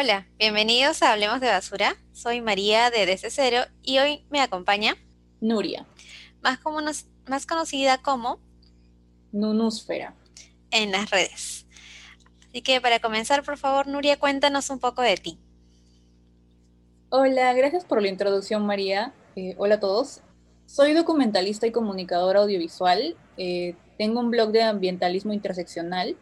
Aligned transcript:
Hola, 0.00 0.26
bienvenidos 0.38 1.02
a 1.02 1.12
Hablemos 1.12 1.42
de 1.42 1.48
Basura. 1.48 1.94
Soy 2.14 2.40
María 2.40 2.88
de 2.88 3.04
Desde 3.04 3.28
Cero 3.28 3.64
y 3.82 3.98
hoy 3.98 4.24
me 4.30 4.40
acompaña 4.40 4.96
Nuria, 5.42 5.86
más, 6.40 6.58
como 6.58 6.80
más 6.80 7.46
conocida 7.46 8.00
como 8.00 8.40
Nunúsfera 9.30 10.14
en 10.70 10.90
las 10.90 11.10
redes. 11.10 11.66
Así 12.48 12.62
que 12.62 12.80
para 12.80 13.00
comenzar, 13.00 13.42
por 13.42 13.58
favor, 13.58 13.88
Nuria, 13.88 14.18
cuéntanos 14.18 14.70
un 14.70 14.78
poco 14.78 15.02
de 15.02 15.18
ti. 15.18 15.38
Hola, 17.10 17.52
gracias 17.52 17.84
por 17.84 18.00
la 18.00 18.08
introducción, 18.08 18.64
María. 18.64 19.12
Eh, 19.36 19.54
hola 19.58 19.74
a 19.74 19.80
todos. 19.80 20.22
Soy 20.64 20.94
documentalista 20.94 21.66
y 21.66 21.72
comunicadora 21.72 22.40
audiovisual. 22.40 23.18
Eh, 23.36 23.74
tengo 23.98 24.20
un 24.20 24.30
blog 24.30 24.50
de 24.50 24.62
ambientalismo 24.62 25.34
interseccional 25.34 26.16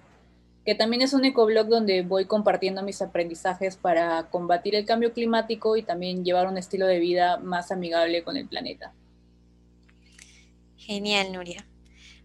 que 0.69 0.75
también 0.75 1.01
es 1.01 1.15
un 1.15 1.25
ecoblog 1.25 1.67
donde 1.67 2.03
voy 2.03 2.27
compartiendo 2.27 2.83
mis 2.83 3.01
aprendizajes 3.01 3.79
para 3.79 4.29
combatir 4.29 4.75
el 4.75 4.85
cambio 4.85 5.15
climático 5.15 5.79
y 5.79 5.83
también 5.83 6.27
llevar 6.27 6.47
un 6.47 6.59
estilo 6.59 6.87
de 6.87 6.99
vida 6.99 7.39
más 7.39 7.73
amigable 7.73 8.23
con 8.23 8.37
el 8.37 8.47
planeta. 8.47 8.93
Genial, 10.77 11.33
Nuria. 11.33 11.67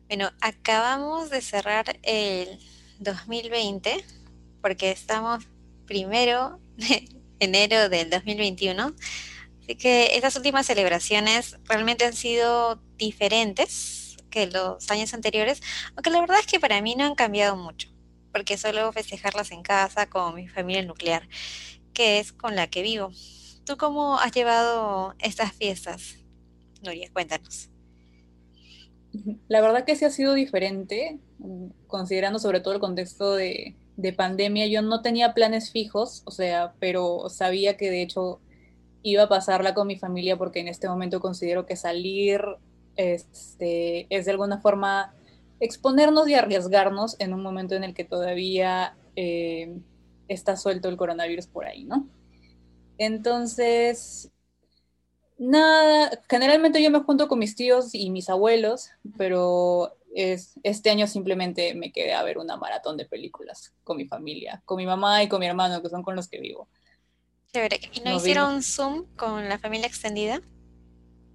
Bueno, 0.09 0.29
acabamos 0.41 1.29
de 1.29 1.39
cerrar 1.39 1.97
el 2.03 2.59
2020 2.99 4.03
porque 4.61 4.91
estamos 4.91 5.45
primero 5.85 6.59
de 6.75 7.07
enero 7.39 7.87
del 7.87 8.09
2021. 8.09 8.93
Así 9.61 9.75
que 9.77 10.17
estas 10.17 10.35
últimas 10.35 10.65
celebraciones 10.65 11.55
realmente 11.63 12.03
han 12.03 12.11
sido 12.11 12.81
diferentes 12.97 14.17
que 14.29 14.47
los 14.47 14.91
años 14.91 15.13
anteriores, 15.13 15.61
aunque 15.95 16.09
la 16.09 16.19
verdad 16.19 16.39
es 16.41 16.45
que 16.45 16.59
para 16.59 16.81
mí 16.81 16.95
no 16.95 17.05
han 17.05 17.15
cambiado 17.15 17.55
mucho 17.55 17.92
porque 18.33 18.57
suelo 18.57 18.91
festejarlas 18.91 19.51
en 19.51 19.61
casa 19.61 20.09
con 20.09 20.35
mi 20.35 20.49
familia 20.49 20.81
nuclear, 20.81 21.29
que 21.93 22.19
es 22.19 22.33
con 22.33 22.55
la 22.55 22.67
que 22.67 22.81
vivo. 22.81 23.11
¿Tú 23.65 23.77
cómo 23.77 24.17
has 24.17 24.33
llevado 24.33 25.13
estas 25.19 25.53
fiestas, 25.53 26.17
Nuria? 26.83 27.09
Cuéntanos. 27.13 27.69
La 29.47 29.61
verdad 29.61 29.85
que 29.85 29.95
sí 29.95 30.03
ha 30.03 30.09
sido 30.09 30.33
diferente, 30.33 31.19
considerando 31.87 32.39
sobre 32.39 32.59
todo 32.59 32.73
el 32.73 32.79
contexto 32.79 33.35
de, 33.35 33.75
pandemia. 34.17 34.65
Yo 34.65 34.81
no 34.81 35.03
tenía 35.03 35.35
planes 35.35 35.71
fijos, 35.71 36.23
o 36.25 36.31
sea, 36.31 36.73
pero 36.79 37.29
sabía 37.29 37.77
que 37.77 37.91
de 37.91 38.01
hecho 38.01 38.41
iba 39.03 39.23
a 39.23 39.29
pasarla 39.29 39.75
con 39.75 39.85
mi 39.85 39.97
familia 39.97 40.35
porque 40.35 40.61
en 40.61 40.67
este 40.67 40.89
momento 40.89 41.19
considero 41.19 41.67
que 41.67 41.75
salir 41.75 42.41
este, 42.95 44.07
es 44.09 44.25
de 44.25 44.31
alguna 44.31 44.59
forma 44.59 45.13
exponernos 45.63 46.27
y 46.27 46.35
arriesgarnos 46.35 47.15
en 47.19 47.33
un 47.33 47.41
momento 47.41 47.75
en 47.75 47.85
el 47.85 47.93
que 47.93 48.03
todavía 48.03 48.97
eh, 49.15 49.77
está 50.27 50.57
suelto 50.57 50.89
el 50.89 50.97
coronavirus 50.97 51.47
por 51.47 51.65
ahí, 51.65 51.85
¿no? 51.85 52.05
Entonces, 52.97 54.29
nada, 55.37 56.11
generalmente 56.29 56.83
yo 56.83 56.91
me 56.91 56.99
junto 56.99 57.29
con 57.29 57.39
mis 57.39 57.55
tíos 57.55 57.95
y 57.95 58.09
mis 58.09 58.29
abuelos, 58.29 58.89
pero 59.17 59.95
es, 60.13 60.59
este 60.63 60.89
año 60.89 61.07
simplemente 61.07 61.73
me 61.75 61.93
quedé 61.93 62.13
a 62.13 62.23
ver 62.23 62.37
una 62.39 62.57
maratón 62.57 62.97
de 62.97 63.05
películas 63.05 63.73
con 63.85 63.95
mi 63.95 64.05
familia, 64.05 64.61
con 64.65 64.75
mi 64.77 64.85
mamá 64.85 65.23
y 65.23 65.29
con 65.29 65.39
mi 65.39 65.45
hermano, 65.45 65.81
que 65.81 65.89
son 65.89 66.03
con 66.03 66.17
los 66.17 66.27
que 66.27 66.41
vivo. 66.41 66.67
Chévere. 67.53 67.79
¿Y 67.93 68.01
no 68.01 68.13
hicieron 68.13 68.63
Zoom 68.63 69.05
con 69.15 69.47
la 69.47 69.59
familia 69.59 69.87
extendida? 69.87 70.41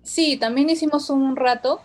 Sí, 0.03 0.37
también 0.37 0.69
hicimos 0.69 1.09
un 1.09 1.35
rato, 1.35 1.81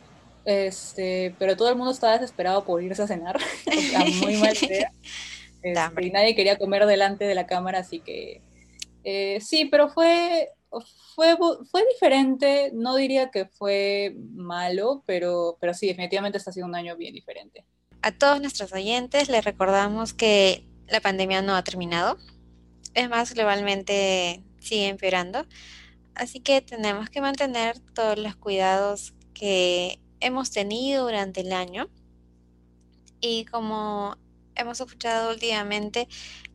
este, 0.46 1.36
pero 1.40 1.56
todo 1.56 1.70
el 1.70 1.76
mundo 1.76 1.92
estaba 1.92 2.14
desesperado 2.14 2.66
por 2.66 2.84
irse 2.84 3.02
a 3.02 3.08
cenar. 3.08 3.40
muy 4.22 4.38
mal 4.38 4.56
idea. 4.62 4.92
Este, 5.62 6.06
y 6.06 6.12
nadie 6.12 6.36
quería 6.36 6.58
comer 6.58 6.86
delante 6.86 7.26
de 7.26 7.36
la 7.36 7.48
cámara, 7.48 7.80
así 7.80 8.00
que 8.00 8.42
eh, 9.04 9.40
sí, 9.42 9.66
pero 9.66 9.90
fue, 9.90 10.50
fue, 11.16 11.38
fue 11.70 11.86
diferente. 11.94 12.72
No 12.74 12.96
diría 12.96 13.32
que 13.32 13.46
fue 13.46 14.16
malo, 14.34 15.04
pero, 15.06 15.58
pero 15.60 15.74
sí, 15.74 15.88
definitivamente 15.88 16.38
está 16.38 16.52
siendo 16.52 16.68
un 16.68 16.76
año 16.76 16.96
bien 16.98 17.14
diferente. 17.14 17.66
A 18.02 18.12
todos 18.12 18.42
nuestros 18.42 18.74
oyentes 18.74 19.30
les 19.30 19.46
recordamos 19.46 20.14
que 20.14 20.66
la 20.88 21.00
pandemia 21.00 21.42
no 21.42 21.56
ha 21.56 21.64
terminado. 21.64 22.18
Es 22.94 23.10
más, 23.10 23.34
globalmente 23.34 24.44
sigue 24.60 24.88
empeorando. 24.88 25.46
Así 26.16 26.42
que 26.42 26.62
tenemos 26.62 27.10
que 27.10 27.22
mantener 27.22 27.80
todos 27.96 28.18
los 28.20 28.36
cuidados 28.36 29.14
que 29.34 30.00
hemos 30.24 30.52
tenido 30.52 31.04
durante 31.04 31.42
el 31.42 31.54
año. 31.54 31.90
Y 33.20 33.46
como 33.46 34.18
hemos 34.56 34.80
escuchado 34.80 35.32
últimamente, 35.32 36.08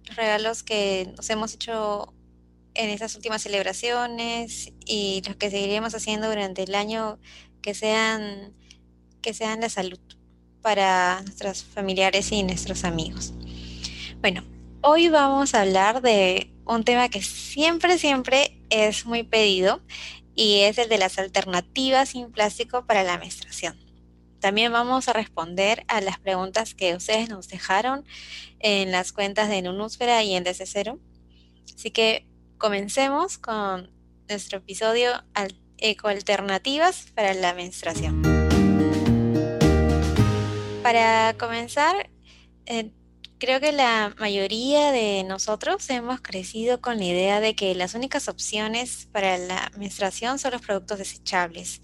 los 0.07 0.17
regalos 0.17 0.63
que 0.63 1.13
nos 1.17 1.29
hemos 1.31 1.55
hecho 1.55 2.13
en 2.75 2.91
estas 2.91 3.15
últimas 3.17 3.43
celebraciones 3.43 4.73
y 4.85 5.23
los 5.27 5.37
que 5.37 5.51
seguiremos 5.51 5.95
haciendo 5.95 6.29
durante 6.29 6.63
el 6.63 6.75
año, 6.75 7.19
que 7.63 7.75
sean, 7.75 8.55
que 9.21 9.35
sean 9.35 9.61
la 9.61 9.69
salud 9.69 9.99
para 10.63 11.23
nuestros 11.23 11.65
familiares 11.65 12.31
y 12.33 12.43
nuestros 12.43 12.85
amigos. 12.85 13.33
Bueno, 14.21 14.45
hoy 14.83 15.09
vamos 15.09 15.55
a 15.55 15.63
hablar 15.63 16.03
de 16.03 16.53
un 16.67 16.85
tema 16.85 17.09
que 17.09 17.23
siempre, 17.23 17.99
siempre 17.99 18.61
es 18.71 19.07
muy 19.07 19.23
pedido 19.23 19.83
y 20.39 20.61
es 20.61 20.79
el 20.79 20.89
de 20.89 20.99
las 20.99 21.19
alternativas 21.19 22.11
sin 22.11 22.31
plástico 22.31 22.87
para 22.87 23.03
la 23.03 23.19
menstruación. 23.19 23.77
También 24.39 24.71
vamos 24.71 25.09
a 25.09 25.13
responder 25.13 25.83
a 25.89 26.01
las 26.01 26.21
preguntas 26.21 26.77
que 26.77 26.95
ustedes 26.95 27.29
nos 27.29 27.49
dejaron 27.49 28.05
en 28.61 28.93
las 28.93 29.11
cuentas 29.11 29.49
de 29.49 29.63
Nunúsfera 29.63 30.23
y 30.23 30.37
en 30.37 30.45
DC0. 30.45 31.01
Así 31.75 31.91
que 31.91 32.29
comencemos 32.57 33.37
con 33.37 33.91
nuestro 34.29 34.59
episodio 34.59 35.11
Ecoalternativas 35.77 37.09
para 37.17 37.35
la 37.35 37.53
menstruación. 37.55 38.23
Para 40.85 41.35
comenzar, 41.37 42.11
eh, 42.67 42.93
Creo 43.39 43.61
que 43.61 43.71
la 43.71 44.13
mayoría 44.19 44.91
de 44.91 45.23
nosotros 45.23 45.89
hemos 45.91 46.21
crecido 46.21 46.81
con 46.81 46.99
la 46.99 47.05
idea 47.05 47.39
de 47.39 47.55
que 47.55 47.73
las 47.77 47.95
únicas 47.95 48.27
opciones 48.27 49.09
para 49.13 49.39
la 49.39 49.71
menstruación 49.79 50.41
son 50.41 50.51
los 50.51 50.63
productos 50.63 50.99
desechables, 50.99 51.81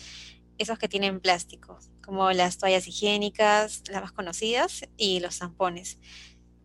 esos 0.58 0.80
que 0.80 0.88
tienen 0.88 1.20
plástico, 1.20 1.78
como 2.04 2.32
las 2.32 2.58
toallas 2.58 2.88
higiénicas, 2.88 3.84
las 3.88 4.02
más 4.02 4.10
conocidas, 4.10 4.82
y 4.96 5.20
los 5.20 5.36
zampones. 5.36 6.00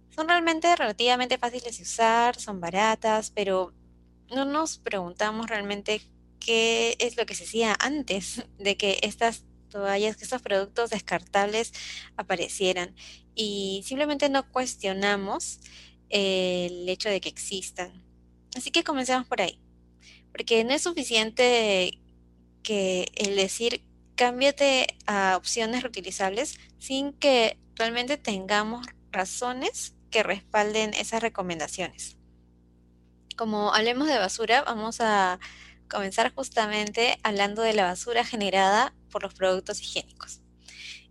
Son 0.10 0.28
realmente 0.28 0.76
relativamente 0.76 1.38
fáciles 1.38 1.78
de 1.78 1.84
usar, 1.84 2.36
son 2.40 2.60
baratas, 2.60 3.30
pero 3.30 3.76
no 4.32 4.44
nos 4.44 4.80
preguntamos 4.80 5.48
realmente 5.48 6.02
qué 6.40 6.96
es 6.98 7.16
lo 7.16 7.28
que 7.28 7.36
se 7.36 7.44
hacía 7.44 7.78
antes 7.80 8.44
de 8.58 8.76
que 8.76 8.98
estas 9.04 9.46
toallas, 9.70 10.18
que 10.18 10.24
estos 10.24 10.42
productos 10.42 10.90
descartables 10.90 11.74
aparecieran 12.18 12.96
y 13.36 13.84
simplemente 13.86 14.30
no 14.30 14.50
cuestionamos 14.52 15.60
el 16.10 16.90
hecho 16.90 17.10
de 17.10 17.22
que 17.22 17.30
existan. 17.30 18.04
Así 18.56 18.72
que 18.72 18.84
comencemos 18.84 19.28
por 19.28 19.42
ahí, 19.42 19.60
porque 20.32 20.64
no 20.64 20.74
es 20.74 20.82
suficiente 20.82 22.00
que 22.64 23.12
el 23.16 23.36
decir 23.36 23.84
cámbiate 24.16 24.88
a 25.06 25.38
opciones 25.38 25.82
reutilizables 25.82 26.60
sin 26.78 27.14
que 27.14 27.58
realmente 27.76 28.18
tengamos 28.18 28.86
razones 29.12 29.96
que 30.12 30.24
respalden 30.24 30.94
esas 30.94 31.22
recomendaciones. 31.22 32.18
Como 33.38 33.74
hablemos 33.74 34.08
de 34.08 34.18
basura, 34.18 34.64
vamos 34.64 35.00
a 35.00 35.40
comenzar 35.90 36.34
justamente 36.34 37.18
hablando 37.24 37.62
de 37.62 37.74
la 37.74 37.86
basura 37.86 38.26
generada 38.26 38.94
por 39.10 39.24
los 39.24 39.34
productos 39.34 39.82
higiénicos. 39.82 40.42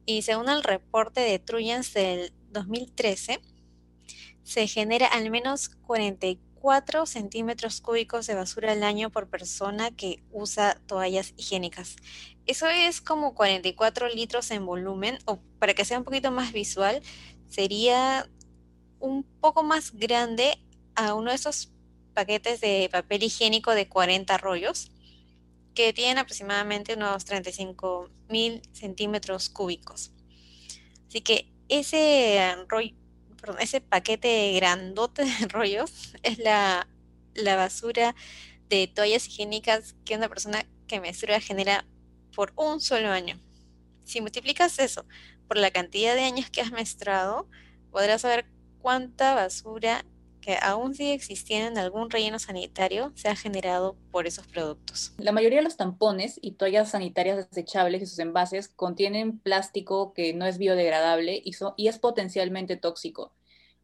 Y 0.06 0.22
según 0.22 0.48
el 0.48 0.62
reporte 0.62 1.20
de 1.20 1.38
Truyens 1.38 1.92
del 1.92 2.32
2013, 2.50 3.40
se 4.42 4.66
genera 4.66 5.06
al 5.06 5.30
menos 5.30 5.68
44 5.68 7.04
centímetros 7.04 7.82
cúbicos 7.82 8.26
de 8.26 8.34
basura 8.34 8.72
al 8.72 8.82
año 8.82 9.10
por 9.10 9.28
persona 9.28 9.90
que 9.90 10.22
usa 10.32 10.80
toallas 10.86 11.34
higiénicas. 11.36 11.96
Eso 12.46 12.66
es 12.68 13.02
como 13.02 13.34
44 13.34 14.08
litros 14.08 14.50
en 14.50 14.64
volumen, 14.64 15.18
o 15.26 15.38
para 15.58 15.74
que 15.74 15.84
sea 15.84 15.98
un 15.98 16.04
poquito 16.04 16.30
más 16.30 16.52
visual, 16.52 17.02
sería 17.48 18.26
un 19.00 19.22
poco 19.22 19.62
más 19.62 19.92
grande 19.92 20.58
a 20.94 21.12
uno 21.12 21.30
de 21.30 21.36
esos 21.36 21.70
paquetes 22.14 22.60
de 22.62 22.88
papel 22.90 23.22
higiénico 23.22 23.74
de 23.74 23.88
40 23.88 24.38
rollos 24.38 24.90
que 25.78 25.92
tienen 25.92 26.18
aproximadamente 26.18 26.94
unos 26.94 27.24
35 27.24 28.10
mil 28.28 28.60
centímetros 28.72 29.48
cúbicos. 29.48 30.10
Así 31.06 31.20
que 31.20 31.52
ese 31.68 32.56
rollo, 32.66 32.96
ese 33.60 33.80
paquete 33.80 34.54
grandote 34.56 35.24
de 35.24 35.46
rollos 35.46 36.14
es 36.24 36.38
la, 36.38 36.88
basura 37.36 38.16
de 38.68 38.88
toallas 38.88 39.28
higiénicas 39.28 39.94
que 40.04 40.16
una 40.16 40.28
persona 40.28 40.66
que 40.88 41.00
menstrua 41.00 41.38
genera 41.38 41.86
por 42.34 42.52
un 42.56 42.80
solo 42.80 43.12
año. 43.12 43.38
Si 44.02 44.20
multiplicas 44.20 44.80
eso 44.80 45.06
por 45.46 45.58
la 45.58 45.70
cantidad 45.70 46.16
de 46.16 46.22
años 46.22 46.50
que 46.50 46.60
has 46.60 46.72
menstruado, 46.72 47.48
podrás 47.92 48.22
saber 48.22 48.46
cuánta 48.80 49.36
basura 49.36 50.04
que 50.48 50.56
aún 50.62 50.94
sigue 50.94 51.12
existiendo 51.12 51.68
en 51.68 51.76
algún 51.76 52.08
relleno 52.08 52.38
sanitario 52.38 53.12
sea 53.14 53.36
generado 53.36 53.96
por 54.10 54.26
esos 54.26 54.46
productos. 54.46 55.12
La 55.18 55.30
mayoría 55.30 55.58
de 55.58 55.64
los 55.64 55.76
tampones 55.76 56.38
y 56.40 56.52
toallas 56.52 56.92
sanitarias 56.92 57.36
desechables 57.36 58.00
y 58.00 58.06
sus 58.06 58.18
envases 58.18 58.68
contienen 58.68 59.38
plástico 59.40 60.14
que 60.14 60.32
no 60.32 60.46
es 60.46 60.56
biodegradable 60.56 61.42
y, 61.44 61.52
y 61.76 61.88
es 61.88 61.98
potencialmente 61.98 62.78
tóxico. 62.78 63.34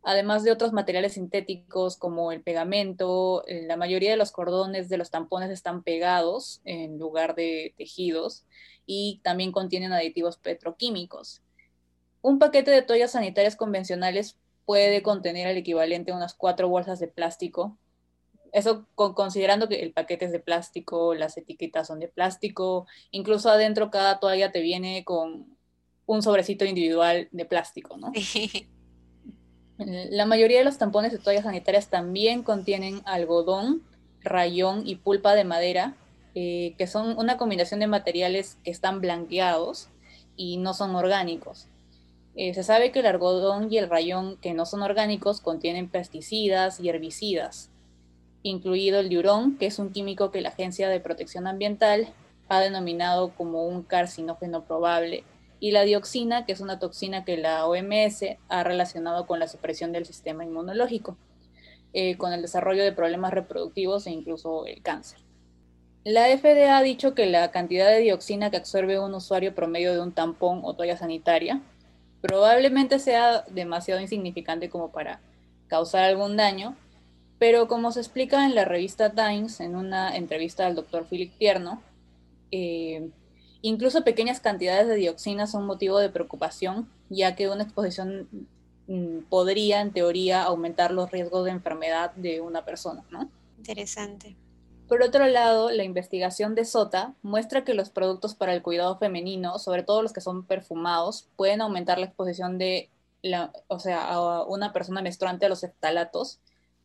Además 0.03 0.43
de 0.43 0.53
otros 0.53 0.73
materiales 0.73 1.13
sintéticos 1.13 1.99
como 1.99 2.33
el 2.33 2.41
pegamento, 2.41 3.47
eh, 3.47 3.67
la 3.67 3.77
mayoría 3.77 4.13
de 4.13 4.17
los 4.17 4.33
cordones 4.33 4.89
de 4.89 4.97
los 4.97 5.11
tampones 5.11 5.51
están 5.51 5.83
pegados 5.83 6.63
en 6.65 6.99
lugar 6.99 7.35
de 7.35 7.75
tejidos 7.77 8.47
y 8.87 9.21
también 9.23 9.53
contienen 9.53 9.93
aditivos 9.93 10.39
petroquímicos. 10.39 11.43
Un 12.23 12.39
paquete 12.39 12.71
de 12.71 12.81
toallas 12.81 13.13
sanitarias 13.13 13.55
convencionales 13.55 14.39
puede 14.65 15.03
contener 15.03 15.47
el 15.49 15.57
equivalente 15.57 16.13
a 16.13 16.17
unas 16.17 16.35
cuatro 16.35 16.69
bolsas 16.69 16.99
de 17.01 17.09
plástico. 17.09 17.77
Eso 18.53 18.87
considerando 18.95 19.69
que 19.69 19.83
el 19.83 19.93
paquete 19.93 20.27
es 20.27 20.33
de 20.33 20.39
plástico, 20.39 21.15
las 21.15 21.37
etiquetas 21.37 21.89
son 21.89 21.99
de 21.99 22.09
plástico, 22.09 22.87
incluso 23.11 23.51
adentro 23.51 23.91
cada 23.91 24.21
toalla 24.21 24.53
te 24.53 24.61
viene 24.61 25.05
con 25.05 25.57
un 26.07 26.23
sobrecito 26.23 26.65
individual 26.65 27.29
de 27.33 27.45
plástico, 27.45 27.97
¿no? 27.97 28.13
La 29.77 30.25
mayoría 30.25 30.59
de 30.59 30.65
los 30.65 30.79
tampones 30.79 31.11
de 31.11 31.19
toallas 31.19 31.43
sanitarias 31.45 31.89
también 31.89 32.45
contienen 32.45 33.03
algodón, 33.07 33.83
rayón 34.21 34.87
y 34.87 34.97
pulpa 34.97 35.35
de 35.35 35.43
madera, 35.43 35.97
eh, 36.37 36.75
que 36.79 36.87
son 36.87 37.19
una 37.19 37.37
combinación 37.37 37.81
de 37.81 37.89
materiales 37.89 38.57
que 38.63 38.71
están 38.71 39.01
blanqueados 39.01 39.89
y 40.37 40.59
no 40.59 40.75
son 40.75 40.95
orgánicos. 40.95 41.67
Eh, 42.37 42.53
se 42.53 42.65
sabe 42.65 42.91
que 42.91 43.01
el 43.01 43.07
algodón 43.07 43.73
y 43.73 43.79
el 43.79 43.89
rayón, 43.89 44.37
que 44.39 44.55
no 44.55 44.67
son 44.67 44.83
orgánicos, 44.83 45.41
contienen 45.41 45.89
pesticidas 45.89 46.81
y 46.81 46.89
herbicidas, 46.89 47.71
incluido 48.43 48.99
el 48.99 49.09
diurón, 49.09 49.57
que 49.57 49.67
es 49.67 49.79
un 49.79 49.93
químico 49.93 50.33
que 50.33 50.41
la 50.41 50.49
Agencia 50.49 50.89
de 50.89 50.99
Protección 50.99 51.47
Ambiental 51.47 52.09
ha 52.49 52.61
denominado 52.61 53.31
como 53.37 53.67
un 53.67 53.83
carcinógeno 53.83 54.65
probable, 54.65 55.25
y 55.61 55.71
la 55.71 55.85
dioxina, 55.85 56.45
que 56.45 56.53
es 56.53 56.61
una 56.61 56.79
toxina 56.79 57.25
que 57.25 57.37
la 57.37 57.67
OMS 57.67 58.25
ha 58.49 58.65
relacionado 58.65 59.27
con 59.27 59.39
la 59.39 59.49
supresión 59.49 59.93
del 59.93 60.05
sistema 60.05 60.45
inmunológico, 60.45 61.17
eh, 61.93 62.17
con 62.19 62.33
el 62.33 62.43
desarrollo 62.43 62.83
de 62.83 62.93
problemas 62.93 63.33
reproductivos 63.33 64.07
e 64.07 64.11
incluso 64.11 64.67
el 64.67 64.83
cáncer. 64.83 65.21
La 66.03 66.27
FDA 66.27 66.77
ha 66.77 66.83
dicho 66.83 67.15
que 67.15 67.25
la 67.27 67.51
cantidad 67.51 67.89
de 67.89 68.01
dioxina 68.01 68.51
que 68.51 68.59
absorbe 68.59 68.99
un 68.99 69.15
usuario 69.15 69.55
promedio 69.55 69.95
de 69.95 70.01
un 70.01 70.13
tampón 70.13 70.61
o 70.65 70.75
toalla 70.75 70.99
sanitaria 70.99 71.63
probablemente 72.25 72.99
sea 73.01 73.45
demasiado 73.51 74.01
insignificante 74.01 74.71
como 74.71 74.91
para 74.91 75.21
causar 75.69 76.05
algún 76.05 76.39
daño, 76.39 76.75
pero 77.39 77.69
como 77.69 77.93
se 77.93 78.01
explica 78.01 78.47
en 78.47 78.55
la 78.55 78.65
revista 78.65 79.11
Times, 79.13 79.61
en 79.61 79.77
una 79.77 80.17
entrevista 80.17 80.67
al 80.67 80.75
doctor 80.75 81.07
Philip 81.07 81.37
Tierno, 81.37 81.83
eh, 82.51 83.11
incluso 83.61 84.05
pequeñas 84.05 84.41
cantidades 84.41 84.89
de 84.89 84.95
dioxina 84.95 85.47
son 85.47 85.67
motivo 85.67 85.99
de 85.99 86.09
preocupación, 86.09 86.89
ya 87.11 87.37
que 87.37 87.51
una 87.51 87.65
exposición 87.65 88.27
mm, 88.87 89.25
podría, 89.29 89.83
en 89.83 89.93
teoría, 89.93 90.45
aumentar 90.45 90.93
los 90.93 91.11
riesgos 91.11 91.45
de 91.45 91.51
enfermedad 91.51 92.15
de 92.15 92.41
una 92.41 92.65
persona. 92.65 93.05
Interesante. 93.59 94.35
Por 94.95 95.03
otro 95.03 95.27
lado, 95.27 95.73
la 95.73 95.83
investigación 95.83 96.55
de 96.55 96.65
SOTA 96.65 97.17
muestra 97.21 97.65
que 97.65 97.75
los 97.75 97.91
productos 97.91 98.37
para 98.37 98.55
el 98.55 98.63
cuidado 98.63 98.97
femenino, 98.97 99.59
sobre 99.59 99.83
todo 99.83 100.03
los 100.03 100.13
que 100.13 100.21
son 100.21 100.47
perfumados, 100.47 101.27
pueden 101.35 101.63
aumentar 101.63 101.99
la 101.99 102.07
exposición 102.07 102.59
de 102.59 102.91
la, 103.21 103.53
o 103.67 103.81
sea, 103.81 104.07
a 104.07 104.45
una 104.45 104.73
persona 104.73 105.03
menstruante 105.03 105.47
a 105.47 105.49
los 105.49 105.65
eftalatos, 105.65 106.39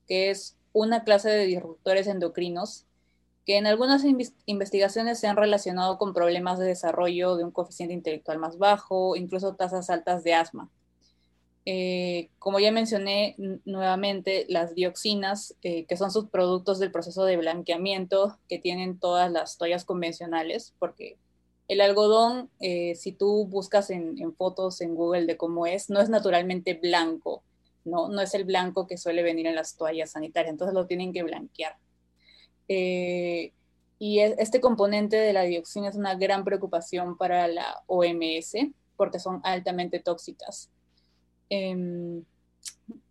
que 0.08 0.32
es 0.32 0.56
una 0.74 1.04
clase 1.04 1.30
de 1.30 1.46
disruptores 1.46 2.08
endocrinos 2.08 2.88
que 3.46 3.58
en 3.58 3.68
algunas 3.68 4.04
investigaciones 4.48 5.20
se 5.20 5.28
han 5.28 5.38
relacionado 5.38 6.00
con 6.00 6.16
problemas 6.16 6.58
de 6.58 6.66
desarrollo 6.66 7.36
de 7.36 7.44
un 7.44 7.52
coeficiente 7.52 7.94
intelectual 7.94 8.40
más 8.40 8.58
bajo, 8.58 9.18
incluso 9.18 9.54
tasas 9.54 9.92
altas 9.92 10.24
de 10.24 10.34
asma. 10.34 10.72
Eh, 11.66 12.30
como 12.40 12.60
ya 12.60 12.72
mencioné 12.72 13.36
nuevamente, 13.66 14.46
las 14.50 14.74
dioxinas, 14.76 15.56
eh, 15.62 15.86
que 15.86 15.98
son 15.98 16.12
subproductos 16.12 16.80
del 16.80 16.92
proceso 16.92 17.26
de 17.26 17.38
blanqueamiento 17.38 18.40
que 18.48 18.60
tienen 18.60 19.00
todas 19.00 19.32
las 19.32 19.58
toallas 19.58 19.86
convencionales, 19.86 20.74
porque 20.80 21.18
el 21.68 21.82
algodón, 21.82 22.50
eh, 22.60 22.96
si 22.96 23.12
tú 23.12 23.46
buscas 23.46 23.90
en, 23.92 24.18
fotos 24.36 24.82
en 24.82 24.96
Google 24.96 25.26
de 25.26 25.38
cómo 25.38 25.68
es, 25.68 25.90
no 25.90 26.00
es 26.02 26.10
naturalmente 26.10 26.74
blanco, 26.74 27.44
¿no? 27.86 28.10
No 28.10 28.22
es 28.22 28.34
el 28.34 28.46
blanco 28.46 28.88
que 28.88 28.98
suele 28.98 29.22
venir 29.22 29.46
en 29.46 29.56
las 29.56 29.76
toallas 29.76 30.12
sanitarias, 30.12 30.52
entonces 30.52 30.74
lo 30.74 30.88
tienen 30.88 31.14
que 31.14 31.24
blanquear. 31.24 31.78
y 34.02 34.20
este 34.20 34.62
componente 34.62 35.18
de 35.18 35.34
la 35.34 35.44
dioxina 35.44 35.90
es 35.90 35.96
una 35.96 36.16
gran 36.16 36.44
preocupación 36.46 37.18
para 37.18 37.48
la 37.48 37.84
OMS 37.88 38.56
porque 38.96 39.20
son 39.20 39.42
altamente 39.44 40.00
tóxicas. 40.00 40.70
Em, 41.50 42.24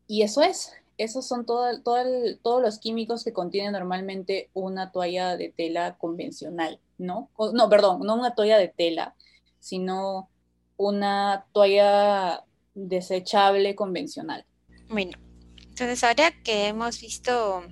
y 0.06 0.22
eso 0.22 0.42
es, 0.42 0.72
esos 0.96 1.26
son 1.26 1.46
todo, 1.46 1.80
todos 1.82 2.62
los 2.62 2.78
químicos 2.78 3.24
que 3.24 3.32
contiene 3.32 3.70
normalmente 3.70 4.50
una 4.54 4.90
toalla 4.90 5.36
de 5.36 5.50
tela 5.50 5.96
convencional, 5.96 6.80
¿no? 6.98 7.30
no, 7.52 7.68
perdón, 7.68 8.00
no 8.04 8.14
una 8.14 8.34
toalla 8.34 8.58
de 8.58 8.68
tela, 8.68 9.14
sino 9.60 10.28
una 10.76 11.46
toalla 11.52 12.44
desechable 12.74 13.74
convencional. 13.74 14.44
Bueno, 14.88 15.18
entonces 15.58 16.02
ahora 16.02 16.32
que 16.42 16.68
hemos 16.68 17.00
visto 17.00 17.62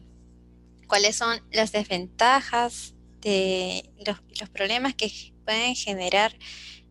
cuáles 0.86 1.16
son 1.16 1.40
las 1.50 1.72
desventajas 1.72 2.94
de 3.20 3.90
los 4.38 4.50
problemas 4.50 4.94
que 4.94 5.10
pueden 5.44 5.74
generar 5.74 6.32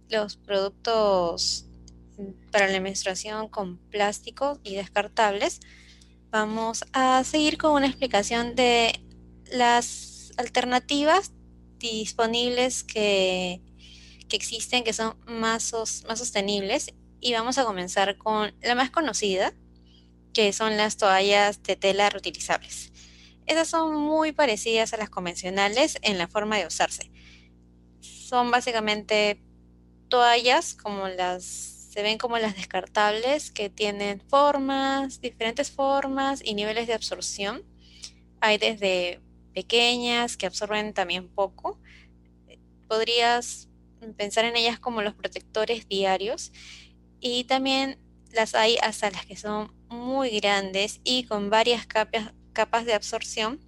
los 0.10 0.38
productos 0.38 1.68
para 2.52 2.68
la 2.68 2.80
menstruación 2.80 3.50
con 3.50 3.78
plásticos 3.78 4.60
y 4.64 4.76
descartables, 4.76 5.60
vamos 6.32 6.86
a 6.94 7.24
seguir 7.24 7.58
con 7.58 7.72
una 7.72 7.88
explicación 7.88 8.56
de 8.56 9.00
las 9.52 10.32
alternativas 10.38 11.32
disponibles 11.78 12.84
que, 12.84 13.62
existen, 14.32 14.84
que 14.84 14.92
son 14.92 15.18
más, 15.26 15.72
más 16.08 16.20
sostenibles. 16.20 16.94
Y 17.22 17.34
vamos 17.34 17.58
a 17.58 17.64
comenzar 17.64 18.18
con 18.18 18.54
la 18.62 18.76
más 18.76 18.92
conocida, 18.92 19.54
que 20.34 20.52
son 20.52 20.78
las 20.78 20.98
toallas 20.98 21.64
de 21.64 21.76
tela 21.76 22.10
reutilizables. 22.10 22.92
Esas 23.46 23.68
son 23.68 23.96
muy 23.96 24.32
parecidas 24.32 24.94
a 24.94 24.98
las 24.98 25.10
convencionales 25.10 25.98
en 26.02 26.18
la 26.18 26.28
forma 26.28 26.58
de 26.58 26.68
usarse. 26.68 27.12
Son 28.02 28.52
básicamente 28.52 29.42
toallas 30.10 30.74
como 30.74 31.08
las 31.08 31.75
se 31.96 32.04
ven 32.04 32.18
como 32.18 32.38
las 32.38 32.58
descartables 32.58 33.52
que 33.52 33.70
tienen 33.70 34.20
formas, 34.20 35.22
diferentes 35.22 35.72
formas 35.72 36.42
y 36.44 36.54
niveles 36.54 36.88
de 36.88 36.94
absorción. 36.94 37.64
Hay 38.42 38.58
desde 38.58 39.22
pequeñas 39.54 40.36
que 40.36 40.46
absorben 40.46 40.94
también 40.94 41.30
poco. 41.30 41.80
Podrías 42.90 43.70
pensar 44.18 44.44
en 44.44 44.58
ellas 44.58 44.78
como 44.78 45.02
los 45.02 45.14
protectores 45.14 45.88
diarios 45.88 46.52
y 47.22 47.46
también 47.46 47.98
las 48.34 48.56
hay 48.56 48.76
hasta 48.82 49.10
las 49.10 49.26
que 49.26 49.38
son 49.38 49.74
muy 49.88 50.42
grandes 50.42 51.00
y 51.06 51.24
con 51.24 51.50
varias 51.50 51.88
capas, 51.88 52.34
capas 52.52 52.84
de 52.84 52.94
absorción 52.94 53.62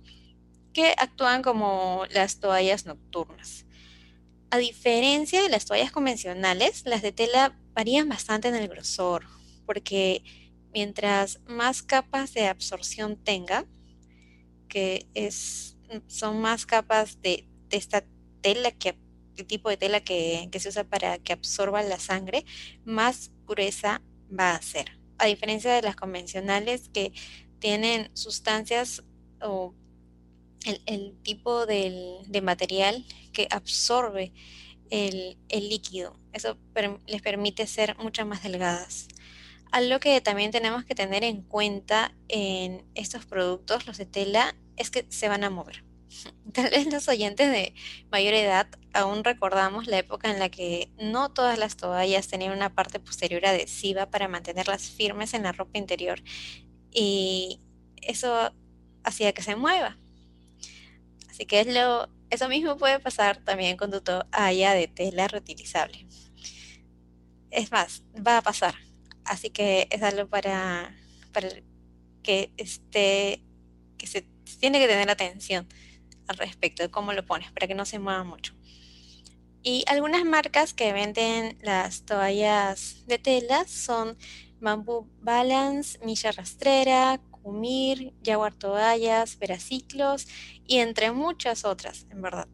que 0.73 0.93
actúan 0.97 1.41
como 1.41 2.03
las 2.09 2.41
toallas 2.41 2.85
nocturnas. 2.85 3.65
A 4.49 4.57
diferencia 4.57 5.41
de 5.41 5.49
las 5.49 5.65
toallas 5.65 5.91
convencionales, 5.91 6.83
las 6.85 7.01
de 7.01 7.13
tela 7.13 7.57
varían 7.77 8.09
bastante 8.09 8.47
en 8.47 8.55
el 8.55 8.67
grosor, 8.67 9.27
porque 9.67 10.23
mientras 10.73 11.39
más 11.45 11.83
capas 11.83 12.33
de 12.33 12.47
absorción 12.47 13.17
tenga, 13.23 13.67
que 14.67 15.05
es, 15.13 15.77
son 16.07 16.41
más 16.41 16.65
capas 16.65 17.21
de, 17.21 17.47
esta 17.69 18.03
tela, 18.41 18.71
que, 18.71 18.97
el 19.35 19.45
tipo 19.45 19.69
de 19.69 19.77
tela 19.77 19.99
que, 19.99 20.49
se 20.57 20.69
usa 20.69 20.85
para 20.85 21.19
que 21.19 21.33
absorba 21.33 21.83
la 21.83 21.99
sangre, 21.99 22.45
más 22.83 23.29
pureza 23.45 24.01
va 24.27 24.55
a 24.55 24.61
ser. 24.63 24.99
A 25.19 25.27
diferencia 25.27 25.71
de 25.71 25.83
las 25.83 25.95
convencionales 25.95 26.89
que 26.89 27.13
tienen 27.59 28.09
sustancias 28.15 29.03
o 29.39 29.75
el, 30.87 31.15
tipo 31.21 31.67
de 31.67 32.41
material 32.41 33.05
que 33.33 33.47
absorbe 33.51 34.33
el, 34.89 35.37
líquido. 35.49 36.17
Eso 36.33 36.57
les 37.07 37.21
permite 37.21 37.67
ser 37.67 37.97
mucho 37.97 38.25
más 38.25 38.43
delgadas. 38.43 39.07
Algo 39.71 39.99
que 39.99 40.21
también 40.21 40.51
tenemos 40.51 40.85
que 40.85 40.95
tener 40.95 41.23
en 41.23 41.41
cuenta 41.41 42.13
en 42.29 42.85
estos 42.95 43.25
productos, 43.25 43.85
los 43.85 43.97
de 43.97 44.05
tela, 44.05 44.55
es 44.77 44.89
que 44.89 45.05
se 45.09 45.27
van 45.27 45.43
a 45.43 45.49
mover. 45.49 45.83
Tal 46.53 46.69
vez 46.69 46.91
los 46.91 47.07
oyentes 47.07 47.51
de 47.51 47.73
mayor 48.11 48.33
edad 48.33 48.67
aún 48.93 49.23
recordamos 49.23 49.87
la 49.87 49.97
época 49.97 50.31
en 50.31 50.39
la 50.39 50.49
que 50.49 50.89
no 50.97 51.29
todas 51.29 51.59
las 51.59 51.75
toallas 51.75 52.27
tenían 52.27 52.53
una 52.53 52.73
parte 52.73 52.99
posterior 52.99 53.45
adhesiva 53.45 54.09
para 54.09 54.27
mantenerlas 54.27 54.89
firmes 54.89 55.33
en 55.33 55.43
la 55.43 55.51
ropa 55.51 55.77
interior 55.77 56.21
y 56.91 57.59
eso 58.01 58.51
hacía 59.03 59.33
que 59.33 59.41
se 59.41 59.55
mueva. 59.55 59.97
Así 61.29 61.45
que 61.45 61.59
es 61.59 61.67
lo, 61.67 62.09
eso 62.29 62.49
mismo 62.49 62.77
puede 62.77 62.99
pasar 62.99 63.37
también 63.43 63.77
con 63.77 63.91
tu 63.91 64.01
toalla 64.01 64.73
de 64.73 64.87
tela 64.87 65.27
reutilizable. 65.27 66.07
Es 67.51 67.71
más, 67.71 68.03
va 68.15 68.37
a 68.37 68.41
pasar. 68.41 68.75
Así 69.23 69.49
que 69.49 69.87
es 69.91 70.03
algo 70.03 70.27
para, 70.27 70.95
para 71.31 71.49
que 72.23 72.51
esté, 72.57 73.43
que 73.97 74.07
se 74.07 74.25
tiene 74.59 74.79
que 74.79 74.87
tener 74.87 75.09
atención 75.09 75.67
al 76.27 76.37
respecto 76.37 76.83
de 76.83 76.91
cómo 76.91 77.13
lo 77.13 77.25
pones 77.25 77.51
para 77.51 77.67
que 77.67 77.75
no 77.75 77.85
se 77.85 77.99
mueva 77.99 78.23
mucho. 78.23 78.53
Y 79.63 79.83
algunas 79.87 80.23
marcas 80.23 80.73
que 80.73 80.93
venden 80.93 81.57
las 81.61 82.05
toallas 82.05 83.03
de 83.07 83.19
tela 83.19 83.65
son 83.67 84.17
Bamboo 84.59 85.09
Balance, 85.19 85.99
Milla 86.05 86.31
Rastrera, 86.31 87.19
Kumir, 87.47 88.13
Jaguar 88.25 88.53
Toallas, 88.55 89.39
Veraciclos 89.39 90.27
y 90.65 90.79
entre 90.79 91.13
muchas 91.13 91.63
otras, 91.63 92.05
en 92.09 92.21
verdad. 92.21 92.49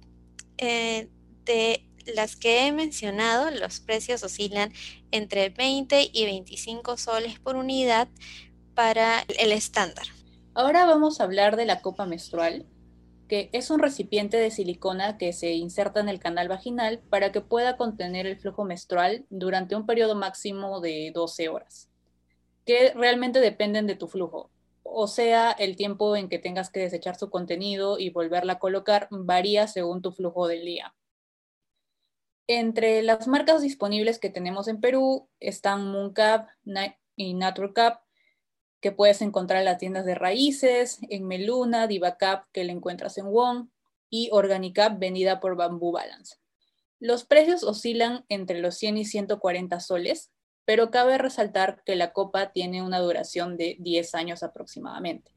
Eh, 0.60 1.10
de 1.46 1.90
las 2.14 2.36
que 2.36 2.68
he 2.68 2.72
mencionado, 2.72 3.50
los 3.50 3.80
precios 3.80 4.22
oscilan 4.22 4.72
entre 5.10 5.50
20 5.50 6.12
y 6.14 6.26
25 6.26 6.98
soles 6.98 7.40
por 7.40 7.56
unidad 7.56 8.08
para 8.76 9.22
el 9.40 9.52
estándar. 9.52 10.06
Ahora 10.54 10.86
vamos 10.86 11.20
a 11.20 11.24
hablar 11.24 11.56
de 11.56 11.66
la 11.66 11.82
copa 11.82 12.06
menstrual, 12.06 12.68
que 13.28 13.50
es 13.52 13.72
un 13.72 13.80
recipiente 13.80 14.38
de 14.38 14.52
silicona 14.52 15.18
que 15.18 15.34
se 15.34 15.54
inserta 15.54 16.02
en 16.02 16.10
el 16.10 16.20
canal 16.20 16.50
vaginal 16.50 17.00
para 17.10 17.32
que 17.32 17.42
pueda 17.42 17.78
contener 17.78 18.28
el 18.28 18.38
flujo 18.38 18.64
menstrual 18.64 19.26
durante 19.32 19.76
un 19.76 19.88
periodo 19.88 20.14
máximo 20.14 20.82
de 20.82 21.12
12 21.16 21.50
horas, 21.50 21.90
que 22.64 22.94
realmente 22.94 23.40
dependen 23.40 23.88
de 23.88 23.96
tu 23.96 24.08
flujo. 24.08 24.53
O 24.96 25.08
sea, 25.08 25.52
el 25.52 25.76
tiempo 25.76 26.16
en 26.16 26.30
que 26.30 26.38
tengas 26.38 26.70
que 26.70 26.82
desechar 26.82 27.16
su 27.16 27.32
contenido 27.32 27.98
y 27.98 28.12
volverla 28.12 28.54
a 28.54 28.60
colocar 28.60 29.08
varía 29.10 29.68
según 29.68 30.04
tu 30.04 30.12
flujo 30.12 30.48
del 30.48 30.66
día. 30.66 30.94
Entre 32.46 33.02
las 33.02 33.28
marcas 33.28 33.64
disponibles 33.64 34.20
que 34.20 34.30
tenemos 34.30 34.68
en 34.68 34.82
Perú 34.82 35.30
están 35.40 35.88
Mooncap 35.88 36.48
y 37.16 37.34
Naturcap, 37.34 38.04
que 38.82 38.92
puedes 38.92 39.24
encontrar 39.24 39.60
en 39.60 39.66
las 39.66 39.80
tiendas 39.80 40.06
de 40.06 40.14
raíces, 40.14 41.00
en 41.10 41.26
Meluna, 41.26 41.88
Divacap, 41.88 42.46
que 42.52 42.64
la 42.64 42.74
encuentras 42.74 43.18
en 43.18 43.32
Wong, 43.32 43.70
y 44.12 44.30
Organicap, 44.32 45.00
vendida 45.00 45.40
por 45.40 45.56
Bamboo 45.56 45.92
Balance. 45.92 46.36
Los 47.00 47.26
precios 47.26 47.64
oscilan 47.64 48.26
entre 48.30 48.60
los 48.60 48.76
100 48.76 48.98
y 48.98 49.06
140 49.06 49.80
soles, 49.80 50.33
pero 50.66 50.92
cabe 50.92 51.18
resaltar 51.18 51.84
que 51.86 51.96
la 51.96 52.14
copa 52.14 52.52
tiene 52.52 52.82
una 52.82 53.00
duración 53.00 53.58
de 53.58 53.76
10 53.80 54.16
años 54.16 54.44
aproximadamente. 54.44 55.32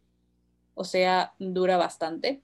O 0.74 0.84
sea, 0.84 1.34
dura 1.38 1.76
bastante, 1.76 2.42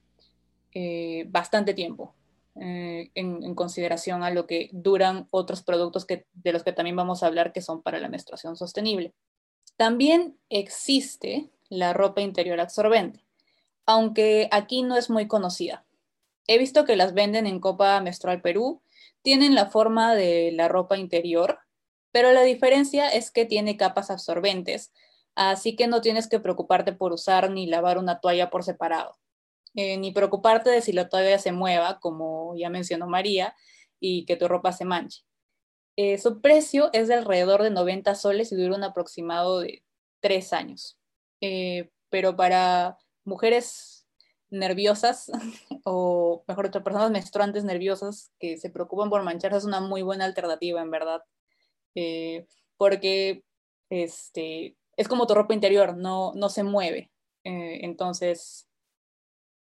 eh, 0.72 1.26
bastante 1.28 1.74
tiempo, 1.74 2.14
eh, 2.56 3.10
en, 3.14 3.54
consideración 3.54 4.22
a 4.22 4.30
lo 4.30 4.46
que 4.46 4.70
duran 4.72 5.28
otros 5.30 5.62
productos 5.62 6.04
que, 6.04 6.26
de 6.32 6.52
los 6.52 6.62
que 6.62 6.72
también 6.72 6.96
vamos 6.96 7.22
a 7.22 7.26
hablar 7.26 7.52
que 7.52 7.62
son 7.62 7.82
para 7.82 8.00
la 8.00 8.08
menstruación 8.08 8.56
sostenible. 8.56 9.14
También 9.76 10.36
existe 10.48 11.50
la 11.68 11.92
ropa 11.92 12.20
interior 12.20 12.60
absorbente, 12.60 13.24
aunque 13.86 14.48
aquí 14.50 14.82
no 14.82 14.96
es 14.96 15.08
muy 15.08 15.28
conocida. 15.28 15.84
He 16.46 16.58
visto 16.58 16.84
que 16.84 16.96
las 16.96 17.14
venden 17.14 17.46
en 17.46 17.60
Copa 17.60 18.00
Menstrual 18.00 18.42
Perú, 18.42 18.82
tienen 19.22 19.54
la 19.54 19.70
forma 19.70 20.14
de 20.14 20.52
la 20.52 20.68
ropa 20.68 20.98
interior, 20.98 21.58
pero 22.12 22.32
la 22.32 22.42
diferencia 22.42 23.08
es 23.08 23.30
que 23.30 23.46
tiene 23.46 23.76
capas 23.76 24.10
absorbentes, 24.10 24.92
así 25.34 25.76
que 25.76 25.86
no 25.88 26.00
tienes 26.00 26.28
que 26.28 26.40
preocuparte 26.40 26.92
por 26.92 27.12
usar 27.12 27.50
ni 27.50 27.66
lavar 27.66 27.98
una 27.98 28.20
toalla 28.20 28.50
por 28.50 28.64
separado, 28.64 29.18
eh, 29.74 29.96
ni 29.98 30.12
preocuparte 30.12 30.70
de 30.70 30.82
si 30.82 30.92
la 30.92 31.08
toalla 31.08 31.38
se 31.38 31.52
mueva, 31.52 31.98
como 32.00 32.54
ya 32.56 32.70
mencionó 32.70 33.06
María, 33.08 33.54
y 34.00 34.26
que 34.26 34.36
tu 34.36 34.48
ropa 34.48 34.72
se 34.72 34.84
manche. 34.84 35.22
Eh, 35.96 36.18
su 36.18 36.40
precio 36.40 36.90
es 36.92 37.08
de 37.08 37.14
alrededor 37.14 37.62
de 37.62 37.70
90 37.70 38.14
soles 38.14 38.50
y 38.52 38.56
dura 38.56 38.76
un 38.76 38.84
aproximado 38.84 39.60
de 39.60 39.84
3 40.20 40.52
años. 40.52 40.98
Eh, 41.40 41.90
pero 42.08 42.36
para 42.36 42.98
mujeres 43.24 44.06
nerviosas, 44.50 45.30
o 45.84 46.44
mejor 46.46 46.66
dicho, 46.66 46.84
personas 46.84 47.10
menstruantes 47.10 47.64
nerviosas 47.64 48.32
que 48.38 48.56
se 48.56 48.70
preocupan 48.70 49.10
por 49.10 49.22
mancharse, 49.22 49.58
es 49.58 49.64
una 49.64 49.80
muy 49.80 50.02
buena 50.02 50.24
alternativa, 50.24 50.80
en 50.82 50.90
verdad. 50.90 51.22
Eh, 51.94 52.46
porque 52.76 53.44
este, 53.90 54.76
es 54.96 55.08
como 55.08 55.26
tu 55.26 55.34
ropa 55.34 55.54
interior, 55.54 55.96
no, 55.96 56.32
no 56.34 56.48
se 56.48 56.62
mueve. 56.62 57.10
entonces, 57.44 58.68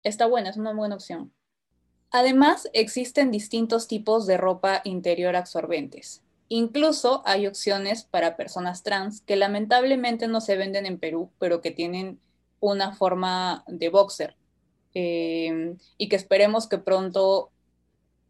está 0.02 0.26
buena, 0.26 0.50
es 0.50 0.56
una 0.56 0.74
buena 0.74 0.96
opción. 0.96 1.32
Además, 2.10 2.68
existen 2.74 3.30
distintos 3.30 3.88
tipos 3.88 4.26
de 4.26 4.36
ropa 4.36 4.82
interior 4.84 5.34
absorbentes. 5.34 6.22
Incluso 6.48 7.22
hay 7.24 7.46
opciones 7.46 8.04
para 8.04 8.36
personas 8.36 8.82
trans 8.82 9.22
que 9.22 9.36
lamentablemente 9.36 10.28
no 10.28 10.42
se 10.42 10.56
venden 10.56 10.84
en 10.84 10.98
Perú, 10.98 11.30
pero 11.38 11.62
que 11.62 11.70
tienen 11.70 12.20
una 12.60 12.92
forma 12.94 13.64
de 13.66 13.88
boxer. 13.88 14.36
Eh, 14.94 15.74
y 15.96 16.10
que 16.10 16.16
esperemos 16.16 16.68
que 16.68 16.76
pronto 16.76 17.50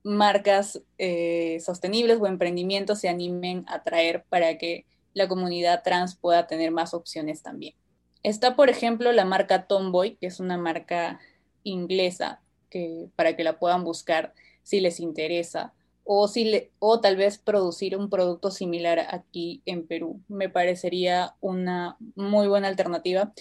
marcas 0.03 0.83
eh, 0.99 1.59
sostenibles 1.61 2.19
o 2.21 2.27
emprendimientos 2.27 3.01
se 3.01 3.09
animen 3.09 3.65
a 3.69 3.83
traer 3.83 4.25
para 4.29 4.59
que 4.59 4.87
la 5.15 5.29
comunidad 5.29 5.83
trans 5.83 6.17
pueda 6.17 6.47
tener 6.47 6.71
más 6.71 6.95
opciones 6.95 7.43
también. 7.43 7.75
Está, 8.23 8.57
por 8.57 8.71
ejemplo, 8.71 9.13
la 9.13 9.25
marca 9.25 9.67
Tomboy, 9.67 10.17
que 10.17 10.27
es 10.27 10.41
una 10.41 10.57
marca 10.57 11.21
inglesa 11.65 12.41
para 13.17 13.37
que 13.37 13.45
la 13.45 13.59
puedan 13.59 13.85
buscar 13.85 14.33
si 14.63 14.81
les 14.81 15.01
interesa 15.01 15.75
o, 16.05 16.27
si 16.27 16.45
le, 16.45 16.71
o 16.79 17.01
tal 17.01 17.17
vez 17.17 17.39
producir 17.39 17.97
un 17.97 18.11
producto 18.11 18.51
similar 18.51 19.07
aquí 19.11 19.63
en 19.67 19.87
Perú. 19.87 20.21
Me 20.29 20.49
parecería 20.49 21.35
una 21.41 21.97
muy 22.15 22.49
buena 22.49 22.69
alternativa 22.69 23.33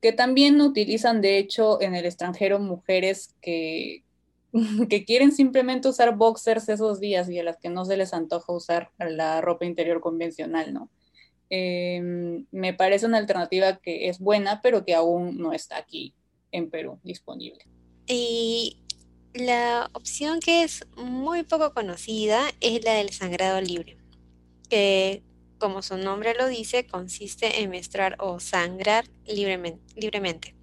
que 0.00 0.12
también 0.12 0.60
utilizan 0.60 1.20
de 1.22 1.38
hecho 1.38 1.80
en 1.80 1.94
el 1.94 2.04
extranjero 2.04 2.58
mujeres 2.58 3.34
que, 3.40 4.03
que 4.88 5.04
quieren 5.04 5.32
simplemente 5.32 5.88
usar 5.88 6.16
boxers 6.16 6.68
esos 6.68 7.00
días 7.00 7.28
y 7.28 7.38
a 7.38 7.44
las 7.44 7.58
que 7.58 7.68
no 7.68 7.84
se 7.84 7.96
les 7.96 8.14
antoja 8.14 8.52
usar 8.52 8.90
la 8.98 9.40
ropa 9.40 9.64
interior 9.64 10.00
convencional, 10.00 10.72
¿no? 10.72 10.90
Em, 11.50 12.46
me 12.50 12.72
parece 12.72 13.06
una 13.06 13.18
alternativa 13.18 13.76
que 13.78 14.08
es 14.08 14.18
buena, 14.18 14.60
pero 14.62 14.84
que 14.84 14.94
aún 14.94 15.38
no 15.38 15.52
está 15.52 15.76
aquí 15.76 16.14
en 16.52 16.70
Perú 16.70 16.98
disponible. 17.02 17.64
Y 18.06 18.78
la 19.34 19.90
opción 19.92 20.40
que 20.40 20.62
es 20.62 20.86
muy 20.96 21.42
poco 21.42 21.74
conocida 21.74 22.44
es 22.60 22.84
la 22.84 22.94
del 22.94 23.10
sangrado 23.10 23.60
libre, 23.60 23.98
que 24.68 25.22
como 25.58 25.82
su 25.82 25.96
nombre 25.96 26.34
lo 26.34 26.46
dice, 26.46 26.86
consiste 26.86 27.60
en 27.60 27.70
menstruar 27.70 28.16
o 28.20 28.38
sangrar 28.38 29.04
libremente, 29.26 30.54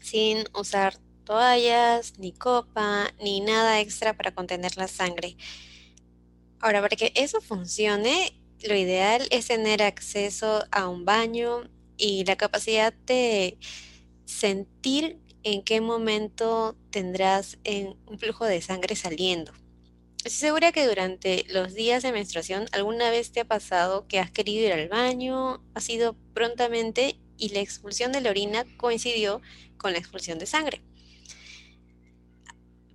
sin 0.00 0.44
usar 0.58 0.98
toallas, 1.26 2.18
ni 2.18 2.32
copa, 2.32 3.12
ni 3.22 3.40
nada 3.40 3.80
extra 3.80 4.16
para 4.16 4.34
contener 4.34 4.78
la 4.78 4.88
sangre. 4.88 5.36
Ahora, 6.60 6.80
para 6.80 6.96
que 6.96 7.12
eso 7.14 7.42
funcione, 7.42 8.32
lo 8.62 8.74
ideal 8.74 9.28
es 9.30 9.48
tener 9.48 9.82
acceso 9.82 10.64
a 10.70 10.88
un 10.88 11.04
baño 11.04 11.68
y 11.98 12.24
la 12.24 12.36
capacidad 12.36 12.94
de 12.94 13.58
sentir 14.24 15.20
en 15.42 15.62
qué 15.62 15.80
momento 15.80 16.76
tendrás 16.90 17.58
un 18.06 18.18
flujo 18.18 18.46
de 18.46 18.62
sangre 18.62 18.96
saliendo. 18.96 19.52
Estoy 20.24 20.48
segura 20.48 20.72
que 20.72 20.88
durante 20.88 21.44
los 21.50 21.74
días 21.74 22.02
de 22.02 22.10
menstruación 22.10 22.66
alguna 22.72 23.10
vez 23.10 23.30
te 23.30 23.40
ha 23.40 23.44
pasado 23.44 24.08
que 24.08 24.18
has 24.18 24.30
querido 24.32 24.66
ir 24.66 24.72
al 24.72 24.88
baño, 24.88 25.62
has 25.74 25.88
ido 25.88 26.16
prontamente 26.34 27.20
y 27.36 27.50
la 27.50 27.60
expulsión 27.60 28.10
de 28.10 28.22
la 28.22 28.30
orina 28.30 28.64
coincidió 28.76 29.40
con 29.76 29.92
la 29.92 29.98
expulsión 29.98 30.40
de 30.40 30.46
sangre. 30.46 30.82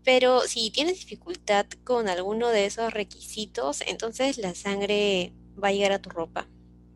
Pero 0.03 0.41
si 0.41 0.71
tienes 0.71 0.99
dificultad 0.99 1.67
con 1.83 2.09
alguno 2.09 2.49
de 2.49 2.65
esos 2.65 2.93
requisitos, 2.93 3.81
entonces 3.81 4.37
la 4.37 4.55
sangre 4.55 5.33
va 5.61 5.69
a 5.69 5.71
llegar 5.71 5.91
a 5.91 6.01
tu 6.01 6.09
ropa, 6.09 6.47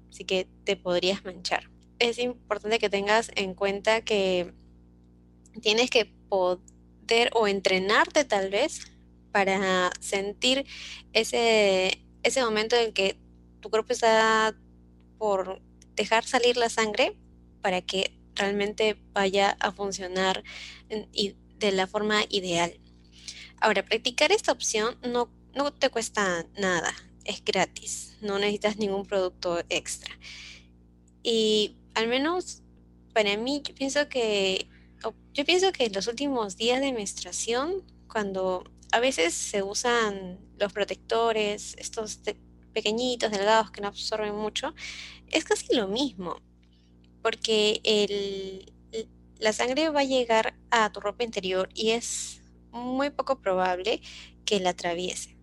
así 0.10 0.24
que 0.26 0.48
te 0.64 0.76
podrías 0.76 1.24
manchar. 1.24 1.70
Es 2.00 2.18
importante 2.20 2.80
que 2.80 2.90
tengas 2.90 3.32
en 3.36 3.54
cuenta 3.54 4.02
que 4.02 4.54
tienes 5.62 5.90
que 5.90 6.06
poder 6.30 7.30
o 7.34 7.48
entrenarte 7.48 8.26
tal 8.26 8.50
vez 8.50 8.82
para 9.32 9.92
sentir 10.00 10.66
ese, 11.14 12.04
ese 12.24 12.44
momento 12.44 12.76
en 12.76 12.94
que 12.94 13.18
tu 13.62 13.70
cuerpo 13.70 13.94
está 13.94 14.56
por 15.18 15.62
dejar 15.96 16.24
salir 16.26 16.58
la 16.58 16.70
sangre 16.70 17.18
para 17.62 17.82
que 17.82 18.18
realmente 18.36 18.98
vaya 19.14 19.58
a 19.60 19.72
funcionar 19.72 20.44
de 20.90 21.72
la 21.72 21.88
forma 21.88 22.24
ideal. 22.30 22.78
Ahora, 23.66 23.84
practicar 23.84 24.32
esta 24.32 24.52
opción 24.52 24.96
no, 25.02 25.28
no 25.56 25.74
te 25.74 25.90
cuesta 25.90 26.46
nada, 26.56 26.94
es 27.24 27.44
gratis, 27.44 28.16
no 28.22 28.38
necesitas 28.38 28.78
ningún 28.78 29.08
producto 29.08 29.60
extra. 29.70 30.14
Y 31.24 31.76
al 31.96 32.08
menos 32.08 32.62
para 33.12 33.36
mí, 33.38 33.64
yo 33.68 33.74
pienso 33.74 34.08
que, 34.08 34.70
yo 35.34 35.46
pienso 35.46 35.72
que 35.72 35.90
los 35.90 36.06
últimos 36.06 36.58
días 36.58 36.80
de 36.80 36.94
menstruación, 36.94 37.84
cuando 38.08 38.66
a 38.92 39.00
veces 39.00 39.34
se 39.34 39.64
usan 39.64 40.40
los 40.60 40.72
protectores, 40.72 41.74
estos 41.80 42.20
pequeñitos, 42.72 43.32
delgados, 43.32 43.72
que 43.72 43.82
no 43.82 43.88
absorben 43.88 44.36
mucho, 44.36 44.76
es 45.32 45.44
casi 45.44 45.74
lo 45.74 45.88
mismo, 45.88 46.40
porque 47.24 47.82
el, 47.84 48.72
la 49.40 49.54
sangre 49.54 49.90
va 49.90 50.02
a 50.02 50.04
llegar 50.04 50.56
a 50.70 50.92
tu 50.92 51.00
ropa 51.00 51.24
interior 51.24 51.68
y 51.74 51.90
es 51.90 52.44
muy 52.76 53.10
poco 53.10 53.40
probable 53.40 54.02
que 54.46 54.60
la 54.60 54.72
atraviese. 54.72 55.38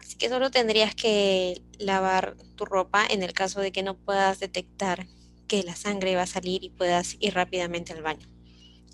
Así 0.00 0.16
que 0.16 0.28
solo 0.28 0.50
tendrías 0.50 0.94
que 0.94 1.62
lavar 1.78 2.36
tu 2.56 2.64
ropa 2.64 3.06
en 3.06 3.22
el 3.22 3.32
caso 3.32 3.60
de 3.60 3.72
que 3.72 3.82
no 3.82 3.96
puedas 3.96 4.40
detectar 4.40 5.06
que 5.46 5.62
la 5.62 5.76
sangre 5.76 6.16
va 6.16 6.22
a 6.22 6.26
salir 6.26 6.64
y 6.64 6.70
puedas 6.70 7.16
ir 7.20 7.34
rápidamente 7.34 7.92
al 7.92 8.02
baño. 8.02 8.28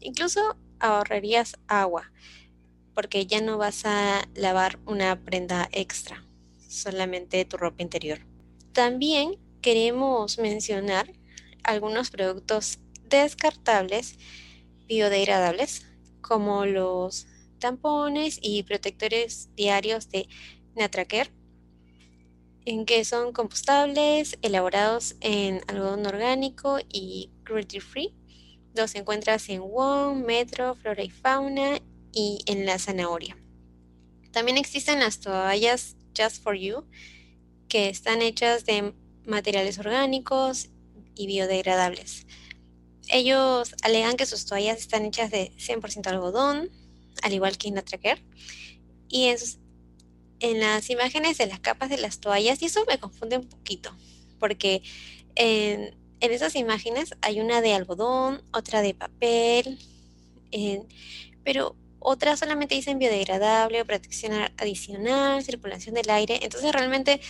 Incluso 0.00 0.56
ahorrarías 0.78 1.56
agua 1.66 2.10
porque 2.94 3.26
ya 3.26 3.40
no 3.40 3.56
vas 3.56 3.86
a 3.86 4.28
lavar 4.34 4.78
una 4.84 5.24
prenda 5.24 5.68
extra, 5.72 6.24
solamente 6.68 7.44
tu 7.44 7.56
ropa 7.56 7.82
interior. 7.82 8.20
También 8.72 9.36
queremos 9.62 10.38
mencionar 10.38 11.12
algunos 11.62 12.10
productos 12.10 12.78
descartables 13.08 14.18
biodegradables 14.86 15.86
como 16.30 16.64
los 16.64 17.26
tampones 17.58 18.38
y 18.40 18.62
protectores 18.62 19.48
diarios 19.56 20.10
de 20.10 20.28
Natraker, 20.76 21.32
en 22.64 22.86
que 22.86 23.04
son 23.04 23.32
compostables, 23.32 24.38
elaborados 24.40 25.16
en 25.22 25.60
algodón 25.66 26.06
orgánico 26.06 26.78
y 26.88 27.32
cruelty 27.42 27.80
free. 27.80 28.14
Los 28.76 28.94
encuentras 28.94 29.48
en 29.48 29.60
WOM, 29.60 30.22
Metro, 30.22 30.76
Flora 30.76 31.02
y 31.02 31.10
Fauna 31.10 31.80
y 32.12 32.38
en 32.46 32.64
la 32.64 32.78
zanahoria. 32.78 33.36
También 34.30 34.56
existen 34.56 35.00
las 35.00 35.18
toallas 35.18 35.96
Just 36.16 36.44
for 36.44 36.54
You, 36.54 36.84
que 37.68 37.88
están 37.88 38.22
hechas 38.22 38.64
de 38.64 38.94
materiales 39.26 39.80
orgánicos 39.80 40.68
y 41.16 41.26
biodegradables. 41.26 42.28
Ellos 43.10 43.74
alegan 43.82 44.16
que 44.16 44.26
sus 44.26 44.46
toallas 44.46 44.78
están 44.78 45.04
hechas 45.04 45.30
de 45.30 45.52
100% 45.56 46.06
algodón, 46.06 46.70
al 47.22 47.32
igual 47.32 47.58
que 47.58 47.70
Natraker. 47.70 48.22
Y 49.08 49.26
en, 49.26 49.38
en 50.40 50.60
las 50.60 50.90
imágenes 50.90 51.38
de 51.38 51.46
las 51.46 51.60
capas 51.60 51.90
de 51.90 51.98
las 51.98 52.20
toallas, 52.20 52.62
y 52.62 52.66
eso 52.66 52.84
me 52.86 52.98
confunde 52.98 53.38
un 53.38 53.48
poquito, 53.48 53.94
porque 54.38 54.82
en, 55.34 55.94
esas 56.20 56.54
imágenes 56.54 57.14
hay 57.22 57.40
una 57.40 57.60
de 57.60 57.74
algodón, 57.74 58.42
otra 58.52 58.82
de 58.82 58.94
papel, 58.94 59.78
pero 61.44 61.76
otras 61.98 62.38
solamente 62.38 62.74
dicen 62.74 62.98
biodegradable 62.98 63.84
protección 63.84 64.32
adicional, 64.58 65.42
circulación 65.44 65.94
del 65.94 66.10
aire. 66.10 66.40
Entonces 66.42 66.72
realmente 66.72 67.20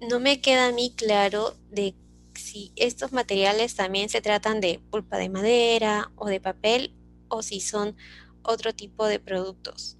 no 0.00 0.20
me 0.20 0.40
queda 0.40 0.68
a 0.68 0.72
mí 0.72 0.92
claro 0.96 1.56
de 1.70 1.94
si 2.54 2.72
estos 2.76 3.10
materiales 3.10 3.74
también 3.74 4.08
se 4.08 4.20
tratan 4.20 4.60
de 4.60 4.78
pulpa 4.78 5.18
de 5.18 5.28
madera 5.28 6.12
o 6.14 6.26
de 6.26 6.38
papel 6.40 6.94
o 7.26 7.42
si 7.42 7.58
son 7.60 7.96
otro 8.42 8.72
tipo 8.72 9.06
de 9.08 9.18
productos. 9.18 9.98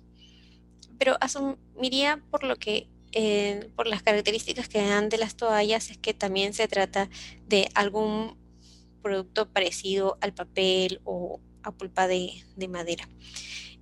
Pero 0.96 1.16
asumiría 1.20 2.22
por 2.30 2.44
lo 2.44 2.54
que 2.54 2.86
eh, 3.10 3.70
por 3.74 3.88
las 3.88 4.04
características 4.04 4.68
que 4.68 4.80
dan 4.80 5.08
de 5.08 5.18
las 5.18 5.34
toallas 5.34 5.90
es 5.90 5.98
que 5.98 6.14
también 6.14 6.54
se 6.54 6.68
trata 6.68 7.10
de 7.48 7.68
algún 7.74 8.36
producto 9.02 9.50
parecido 9.50 10.16
al 10.20 10.32
papel 10.32 11.00
o 11.02 11.40
a 11.64 11.72
pulpa 11.72 12.06
de, 12.06 12.44
madera. 12.68 13.08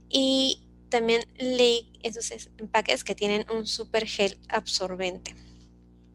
Y 0.09 0.63
también 0.89 1.27
leí 1.37 1.93
esos 2.03 2.31
empaques 2.57 3.05
que 3.05 3.15
tienen 3.15 3.45
un 3.51 3.67
super 3.67 4.07
gel 4.07 4.39
absorbente, 4.49 5.35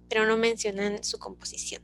pero 0.09 0.25
no 0.25 0.37
mencionan 0.37 1.03
su 1.03 1.19
composición. 1.19 1.83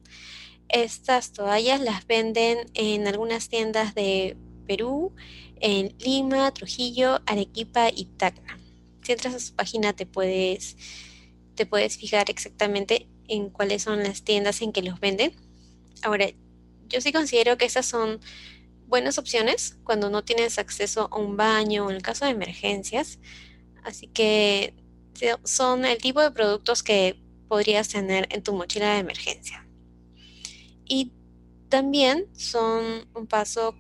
Estas 0.74 1.34
toallas 1.34 1.80
las 1.82 2.08
venden 2.08 2.66
en 2.74 3.08
algunas 3.08 3.48
tiendas 3.48 3.94
de 3.94 4.36
Perú, 4.66 5.14
en 5.60 5.96
Lima, 6.00 6.52
Trujillo, 6.52 7.22
Arequipa 7.28 7.90
y 7.96 8.06
Tacna. 8.06 8.60
Si 9.04 9.12
entras 9.12 9.36
a 9.36 9.40
su 9.40 9.54
página 9.54 9.94
te 9.94 10.08
puedes, 10.08 10.76
te 11.54 11.68
puedes 11.68 11.98
fijar 11.98 12.28
exactamente 12.32 13.08
en 13.28 13.52
cuáles 13.52 13.84
son 13.84 14.02
las 14.02 14.24
tiendas 14.24 14.64
en 14.64 14.72
que 14.72 14.82
los 14.82 15.00
venden. 15.00 15.36
Ahora, 16.02 16.26
yo 16.90 17.02
sí 17.02 17.12
considero 17.12 17.56
que 17.56 17.66
estas 17.66 17.86
son 17.86 18.20
buenas 18.88 19.20
opciones 19.20 19.78
cuando 19.84 20.10
no 20.10 20.24
tienes 20.24 20.58
acceso 20.58 21.08
a 21.12 21.20
un 21.20 21.38
baño 21.38 21.86
o 21.86 21.92
en 21.92 21.98
el 21.98 22.02
caso 22.02 22.26
de 22.26 22.32
emergencias. 22.32 23.20
Así 23.84 24.08
que 24.08 24.74
son 25.44 25.86
el 25.86 26.00
tipo 26.00 26.20
de 26.20 26.32
productos 26.32 26.82
que 26.82 27.22
podrías 27.48 27.90
tener 27.90 28.28
en 28.32 28.42
tu 28.42 28.54
mochila 28.54 28.96
de 28.96 29.02
emergencia. 29.02 29.63
Y 30.86 31.12
también 31.70 32.28
son 32.34 33.08
un 33.16 33.28
paso 33.28 33.76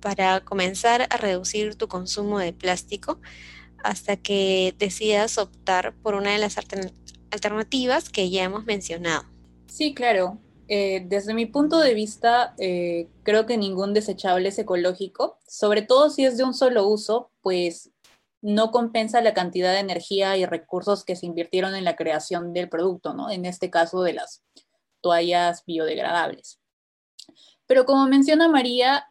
para 0.00 0.44
comenzar 0.44 1.06
a 1.10 1.16
reducir 1.16 1.76
tu 1.76 1.88
consumo 1.88 2.38
de 2.38 2.52
plástico 2.52 3.20
hasta 3.82 4.16
que 4.16 4.74
decidas 4.78 5.38
optar 5.38 5.94
por 6.02 6.14
una 6.14 6.32
de 6.32 6.38
las 6.38 6.56
alternativas 7.30 8.08
que 8.08 8.30
ya 8.30 8.44
hemos 8.44 8.64
mencionado. 8.64 9.24
Sí, 9.66 9.94
claro. 9.94 10.38
Eh, 10.68 11.04
desde 11.06 11.34
mi 11.34 11.46
punto 11.46 11.78
de 11.78 11.92
vista, 11.92 12.54
eh, 12.58 13.08
creo 13.22 13.44
que 13.44 13.58
ningún 13.58 13.92
desechable 13.92 14.48
es 14.48 14.58
ecológico, 14.58 15.38
sobre 15.46 15.82
todo 15.82 16.08
si 16.08 16.24
es 16.24 16.38
de 16.38 16.44
un 16.44 16.54
solo 16.54 16.88
uso, 16.88 17.30
pues 17.42 17.90
no 18.40 18.70
compensa 18.70 19.20
la 19.20 19.34
cantidad 19.34 19.72
de 19.72 19.80
energía 19.80 20.36
y 20.36 20.46
recursos 20.46 21.04
que 21.04 21.16
se 21.16 21.26
invirtieron 21.26 21.74
en 21.74 21.84
la 21.84 21.96
creación 21.96 22.52
del 22.52 22.68
producto, 22.68 23.14
¿no? 23.14 23.30
En 23.30 23.46
este 23.46 23.70
caso 23.70 24.02
de 24.02 24.14
las 24.14 24.42
toallas 25.04 25.64
biodegradables. 25.66 26.58
Pero 27.66 27.84
como 27.84 28.06
menciona 28.06 28.48
María, 28.48 29.06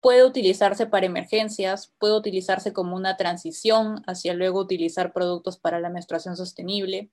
puede 0.00 0.24
utilizarse 0.24 0.86
para 0.86 1.06
emergencias, 1.06 1.92
puede 1.98 2.16
utilizarse 2.16 2.72
como 2.72 2.94
una 2.94 3.16
transición 3.16 4.04
hacia 4.06 4.34
luego 4.34 4.60
utilizar 4.60 5.12
productos 5.12 5.58
para 5.58 5.80
la 5.80 5.90
menstruación 5.90 6.36
sostenible. 6.36 7.10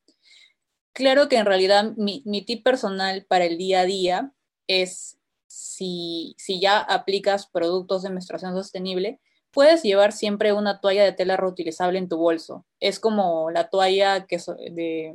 Claro 0.93 1.27
que 1.27 1.37
en 1.37 1.47
realidad 1.47 1.93
mi, 1.97 2.21
tip 2.45 2.63
personal 2.63 3.25
para 3.27 3.45
el 3.45 3.57
día 3.57 3.81
a 3.81 3.85
día 3.85 4.31
es 4.67 5.19
si, 5.47 6.35
si 6.37 6.61
ya 6.61 6.79
aplicas 6.79 7.47
productos 7.47 8.03
de 8.03 8.11
menstruación 8.11 8.53
sostenible, 8.53 9.19
puedes 9.51 9.83
llevar 9.83 10.11
siempre 10.11 10.53
una 10.53 10.79
toalla 10.79 11.03
de 11.03 11.13
tela 11.13 11.37
reutilizable 11.37 11.99
en 11.99 12.09
tu 12.09 12.17
bolso. 12.17 12.65
Es 12.79 12.99
como 12.99 13.51
la 13.51 13.69
toalla 13.69 14.25
que 14.25 14.39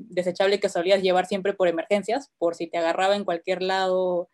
desechable 0.01 0.61
que 0.61 0.69
solías 0.69 1.03
llevar 1.03 1.27
siempre 1.27 1.55
por 1.55 1.69
emergencias, 1.69 2.31
por 2.39 2.55
si 2.55 2.67
te 2.67 2.79
agarraba 2.79 3.17
en 3.17 3.25
cualquier 3.25 3.63
lado 3.63 4.29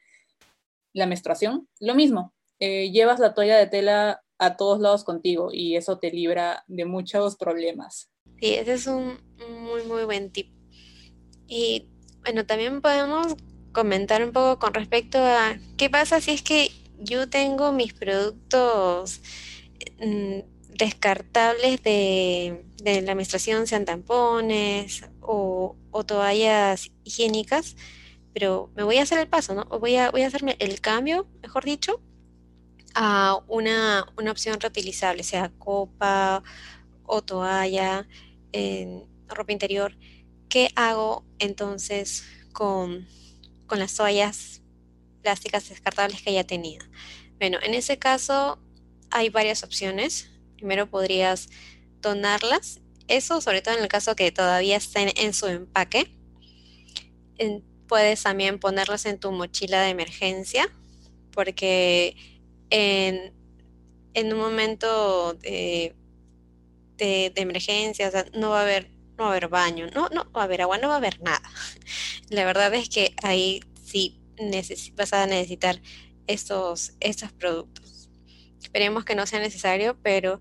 la 0.92 1.06
menstruación. 1.06 1.68
Lo 1.78 1.94
mismo, 1.94 2.32
eh, 2.58 2.90
llevas 2.90 3.20
la 3.20 3.34
toalla 3.34 3.56
de 3.56 3.66
tela 3.66 4.22
a 4.38 4.56
todos 4.56 4.80
lados 4.80 5.04
contigo 5.04 5.50
y 5.52 5.76
eso 5.76 5.98
te 5.98 6.10
libra 6.10 6.64
de 6.66 6.86
muchos 6.86 7.36
problemas. 7.36 8.10
Sí, 8.40 8.54
ese 8.54 8.72
es 8.72 8.86
un 8.86 9.18
muy, 9.62 9.84
muy 9.84 10.04
buen 10.04 10.32
tip. 10.32 10.50
Y 11.46 11.88
bueno, 12.22 12.46
también 12.46 12.80
podemos 12.80 13.34
comentar 13.72 14.24
un 14.24 14.32
poco 14.32 14.58
con 14.58 14.74
respecto 14.74 15.18
a 15.18 15.58
qué 15.76 15.90
pasa 15.90 16.20
si 16.20 16.32
es 16.32 16.42
que 16.42 16.70
yo 16.98 17.28
tengo 17.28 17.72
mis 17.72 17.92
productos 17.92 19.20
descartables 20.00 21.82
de, 21.82 22.64
la 23.02 23.14
menstruación, 23.14 23.66
sean 23.66 23.84
tampones 23.84 25.04
o, 25.20 25.76
toallas 26.06 26.90
higiénicas, 27.04 27.76
pero 28.32 28.70
me 28.74 28.82
voy 28.82 28.96
a 28.96 29.02
hacer 29.02 29.18
el 29.18 29.28
paso, 29.28 29.54
¿no? 29.54 29.64
Voy 29.66 29.96
a, 29.96 30.10
voy 30.10 30.22
a 30.22 30.26
hacerme 30.26 30.56
el 30.58 30.80
cambio, 30.80 31.26
mejor 31.42 31.64
dicho, 31.64 32.00
a 32.94 33.40
una, 33.48 34.06
opción 34.30 34.60
reutilizable, 34.60 35.22
sea 35.22 35.50
copa 35.58 36.42
o 37.04 37.22
toalla, 37.22 38.06
en 38.52 39.04
ropa 39.28 39.52
interior. 39.52 39.96
¿Qué 40.48 40.70
hago 40.74 41.24
entonces 41.38 42.24
con, 42.52 43.06
las 43.70 43.94
toallas 43.94 44.62
plásticas 45.22 45.68
descartables 45.68 46.22
que 46.22 46.30
haya 46.30 46.44
tenido? 46.44 46.84
Bueno, 47.38 47.58
en 47.62 47.74
ese 47.74 47.98
caso 47.98 48.58
hay 49.10 49.28
varias 49.30 49.62
opciones. 49.62 50.30
Primero 50.56 50.88
podrías 50.88 51.48
donarlas. 52.00 52.80
Eso 53.08 53.40
sobre 53.40 53.62
todo 53.62 53.76
en 53.76 53.82
el 53.82 53.88
caso 53.88 54.14
que 54.14 54.30
todavía 54.32 54.76
estén 54.76 55.12
en 55.16 55.34
su 55.34 55.46
empaque. 55.46 56.16
puedes 57.88 58.22
también 58.22 58.60
ponerlas 58.60 59.04
en 59.06 59.18
tu 59.18 59.32
mochila 59.32 59.82
de 59.82 59.90
emergencia 59.90 60.70
porque 61.32 62.16
en, 62.70 63.32
un 64.14 64.38
momento 64.38 65.34
de, 65.34 65.94
emergencia, 66.98 68.10
no 68.34 68.50
va 68.50 68.60
a 68.60 68.62
haber, 68.62 68.90
no 69.16 69.24
va 69.24 69.26
a 69.26 69.30
haber 69.30 69.48
baño, 69.48 69.86
no, 69.94 70.08
no 70.10 70.30
va 70.32 70.42
a 70.42 70.44
haber 70.44 70.62
agua, 70.62 70.78
no 70.78 70.88
va 70.88 70.94
a 70.94 70.98
haber 70.98 71.20
nada. 71.22 71.42
La 72.30 72.44
verdad 72.44 72.72
es 72.74 72.88
que 72.88 73.14
ahí 73.22 73.62
sí 73.84 74.20
vas 74.94 75.12
a 75.12 75.26
necesitar 75.26 75.80
estos, 76.26 76.92
estos 77.00 77.32
productos. 77.32 77.89
Esperemos 78.62 79.04
que 79.04 79.14
no 79.14 79.26
sea 79.26 79.40
necesario, 79.40 79.98
pero 80.02 80.40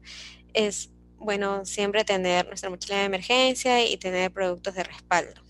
es 0.54 0.90
bueno 1.18 1.66
siempre 1.66 2.04
tener 2.06 2.48
nuestra 2.48 2.70
mochila 2.70 2.98
de 2.98 3.06
emergencia 3.06 3.86
y 3.86 3.98
tener 3.98 4.32
productos 4.32 4.76
de 4.76 4.84
respaldo. 4.84 5.42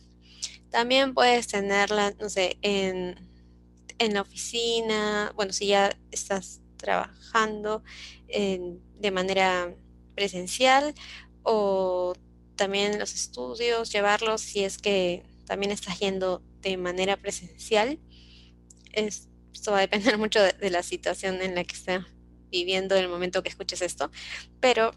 También 0.70 1.14
puedes 1.14 1.48
tenerla, 1.48 2.14
no 2.20 2.30
sé, 2.30 2.58
en, 2.62 3.16
en 3.98 4.14
la 4.14 4.22
oficina, 4.22 5.32
bueno, 5.36 5.54
si 5.54 5.68
ya 5.68 5.98
estás 6.12 6.62
trabajando 6.78 7.84
de 8.28 9.12
manera 9.12 9.74
presencial 10.16 10.94
o 11.44 12.14
también 12.56 12.94
en 12.94 13.00
los 13.00 13.14
estudios, 13.14 13.92
llevarlos 13.92 14.42
si 14.42 14.64
es 14.64 14.78
que 14.78 15.24
también 15.46 15.72
estás 15.72 16.00
yendo 16.00 16.42
de 16.62 16.78
manera 16.78 17.18
presencial. 17.18 18.00
esto 18.94 19.72
va 19.72 19.78
a 19.80 19.82
depender 19.82 20.18
mucho 20.24 20.42
de, 20.42 20.70
la 20.70 20.84
situación 20.84 21.42
en 21.42 21.56
la 21.56 21.64
que 21.64 21.76
estés 21.76 22.02
viviendo 22.52 22.96
en 22.96 23.04
el 23.04 23.10
momento 23.10 23.44
que 23.44 23.50
escuches 23.50 23.82
esto, 23.82 24.12
pero 24.60 24.92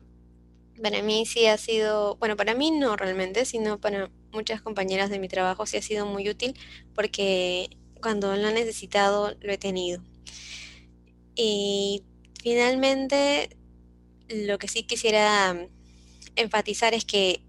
para 0.83 1.03
mí 1.03 1.27
sí 1.27 1.47
ha 1.47 1.57
sido, 1.59 2.17
bueno, 2.17 2.37
para 2.37 2.55
mí 2.55 2.71
no 2.71 2.97
realmente, 2.97 3.45
sino 3.45 3.81
para 3.81 4.11
muchas 4.33 4.63
compañeras 4.63 5.11
de 5.11 5.19
mi 5.19 5.29
trabajo 5.29 5.67
sí 5.67 5.77
ha 5.77 5.83
sido 5.83 6.07
muy 6.07 6.29
útil 6.29 6.59
porque 6.95 7.71
cuando 8.01 8.35
lo 8.37 8.49
he 8.49 8.53
necesitado 8.53 9.35
lo 9.41 9.53
he 9.53 9.59
tenido. 9.59 10.03
Y 11.35 12.03
finalmente, 12.43 13.57
lo 14.29 14.59
que 14.59 14.69
sí 14.69 14.83
quisiera 14.83 15.57
enfatizar 16.37 16.95
es 16.95 17.05
que 17.05 17.43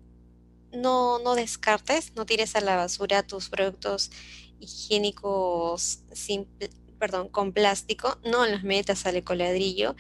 no, 0.72 1.20
no 1.20 1.36
descartes, 1.36 2.14
no 2.16 2.26
tires 2.26 2.56
a 2.56 2.62
la 2.62 2.76
basura 2.76 3.24
tus 3.24 3.50
productos 3.50 4.12
higiénicos 4.60 6.00
perdón, 7.04 7.28
con 7.28 7.52
plástico, 7.52 8.18
no 8.24 8.46
los 8.48 8.64
metas 8.64 9.06
al 9.06 9.18
ecoladrillo. 9.18 9.94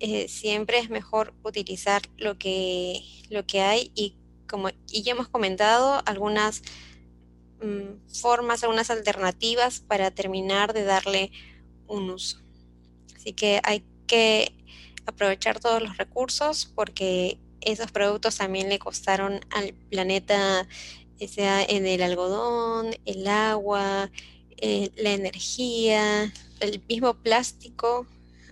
Eh, 0.00 0.26
siempre 0.26 0.80
es 0.80 0.90
mejor 0.90 1.34
utilizar 1.44 2.02
lo 2.18 2.36
que, 2.36 3.00
lo 3.30 3.46
que 3.46 3.60
hay 3.60 3.92
y 3.94 4.16
como 4.48 4.70
y 4.90 5.04
ya 5.04 5.12
hemos 5.12 5.28
comentado 5.28 6.02
algunas 6.04 6.62
mm, 7.62 8.12
formas, 8.12 8.64
algunas 8.64 8.90
alternativas 8.90 9.78
para 9.78 10.10
terminar 10.10 10.72
de 10.72 10.82
darle 10.82 11.30
un 11.86 12.10
uso. 12.10 12.40
Así 13.14 13.32
que 13.32 13.60
hay 13.62 13.84
que 14.08 14.52
aprovechar 15.06 15.60
todos 15.60 15.80
los 15.80 15.96
recursos 15.96 16.66
porque 16.74 17.38
esos 17.60 17.92
productos 17.92 18.36
también 18.36 18.68
le 18.68 18.80
costaron 18.80 19.38
al 19.50 19.74
planeta, 19.90 20.66
sea 21.28 21.62
en 21.62 21.86
el 21.86 22.02
algodón, 22.02 22.96
el 23.04 23.28
agua, 23.28 24.10
eh, 24.58 24.90
la 24.96 25.12
energía, 25.12 26.32
el 26.60 26.82
mismo 26.88 27.14
plástico, 27.14 28.06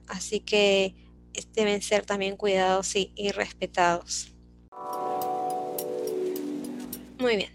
así 0.09 0.41
que 0.41 0.95
deben 1.55 1.83
ser 1.83 2.05
también 2.05 2.37
cuidados 2.37 2.95
y, 2.97 3.13
y 3.15 3.31
respetados. 3.33 4.33
Muy 7.19 7.37
bien. 7.37 7.51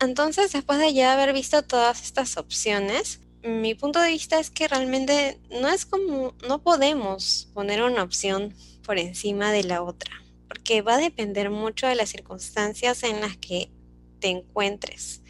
Entonces, 0.00 0.52
después 0.52 0.78
de 0.78 0.92
ya 0.92 1.12
haber 1.12 1.32
visto 1.32 1.62
todas 1.62 2.02
estas 2.02 2.36
opciones, 2.36 3.20
mi 3.44 3.74
punto 3.74 4.00
de 4.00 4.10
vista 4.10 4.38
es 4.38 4.50
que 4.50 4.68
realmente 4.68 5.38
no 5.50 5.68
es 5.68 5.84
como, 5.84 6.34
no 6.48 6.62
podemos 6.62 7.48
poner 7.54 7.82
una 7.82 8.02
opción 8.02 8.54
por 8.82 8.98
encima 8.98 9.52
de 9.52 9.64
la 9.64 9.82
otra, 9.82 10.22
porque 10.48 10.82
va 10.82 10.94
a 10.94 10.98
depender 10.98 11.50
mucho 11.50 11.86
de 11.86 11.94
las 11.94 12.10
circunstancias 12.10 13.02
en 13.02 13.20
las 13.20 13.36
que 13.36 13.70
te 14.18 14.28
encuentres 14.28 15.22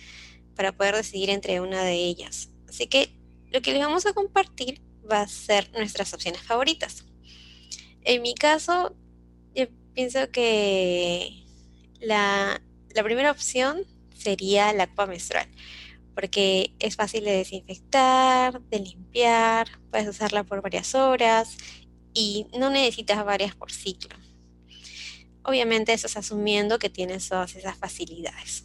para 0.54 0.72
poder 0.72 0.94
decidir 0.94 1.30
entre 1.30 1.60
una 1.60 1.82
de 1.82 1.94
ellas. 1.94 2.50
Así 2.74 2.88
que 2.88 3.14
lo 3.52 3.62
que 3.62 3.72
les 3.72 3.80
vamos 3.80 4.04
a 4.04 4.12
compartir 4.14 4.82
va 5.08 5.20
a 5.20 5.28
ser 5.28 5.70
nuestras 5.74 6.12
opciones 6.12 6.42
favoritas. 6.42 7.04
En 8.02 8.20
mi 8.20 8.34
caso, 8.34 8.96
yo 9.54 9.66
pienso 9.94 10.28
que 10.32 11.44
la, 12.00 12.60
primera 13.04 13.30
opción 13.30 13.82
sería 14.12 14.72
la 14.72 14.88
copa 14.88 15.06
menstrual 15.06 15.48
porque 16.16 16.74
es 16.80 16.96
fácil 16.96 17.24
de 17.24 17.36
desinfectar, 17.36 18.60
de 18.60 18.80
limpiar, 18.80 19.68
puedes 19.92 20.08
usarla 20.08 20.42
por 20.42 20.60
varias 20.60 20.96
horas 20.96 21.56
y 22.12 22.48
no 22.58 22.70
necesitas 22.70 23.24
varias 23.24 23.54
por 23.54 23.70
ciclo. 23.70 24.16
Obviamente 25.44 25.92
eso 25.92 26.08
es 26.08 26.16
asumiendo 26.16 26.80
que 26.80 26.90
tienes 26.90 27.28
todas 27.28 27.54
esas 27.54 27.78
facilidades. 27.78 28.64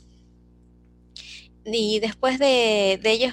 Y 1.65 1.99
después 1.99 2.39
de, 2.39 2.99
de 3.01 3.11
ello 3.11 3.27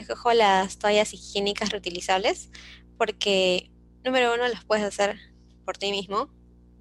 escojo 0.00 0.32
las 0.32 0.78
toallas 0.78 1.12
higiénicas 1.12 1.70
reutilizables 1.70 2.50
porque, 2.96 3.70
número 4.04 4.34
uno, 4.34 4.48
las 4.48 4.64
puedes 4.64 4.84
hacer 4.84 5.18
por 5.64 5.78
ti 5.78 5.90
mismo. 5.90 6.30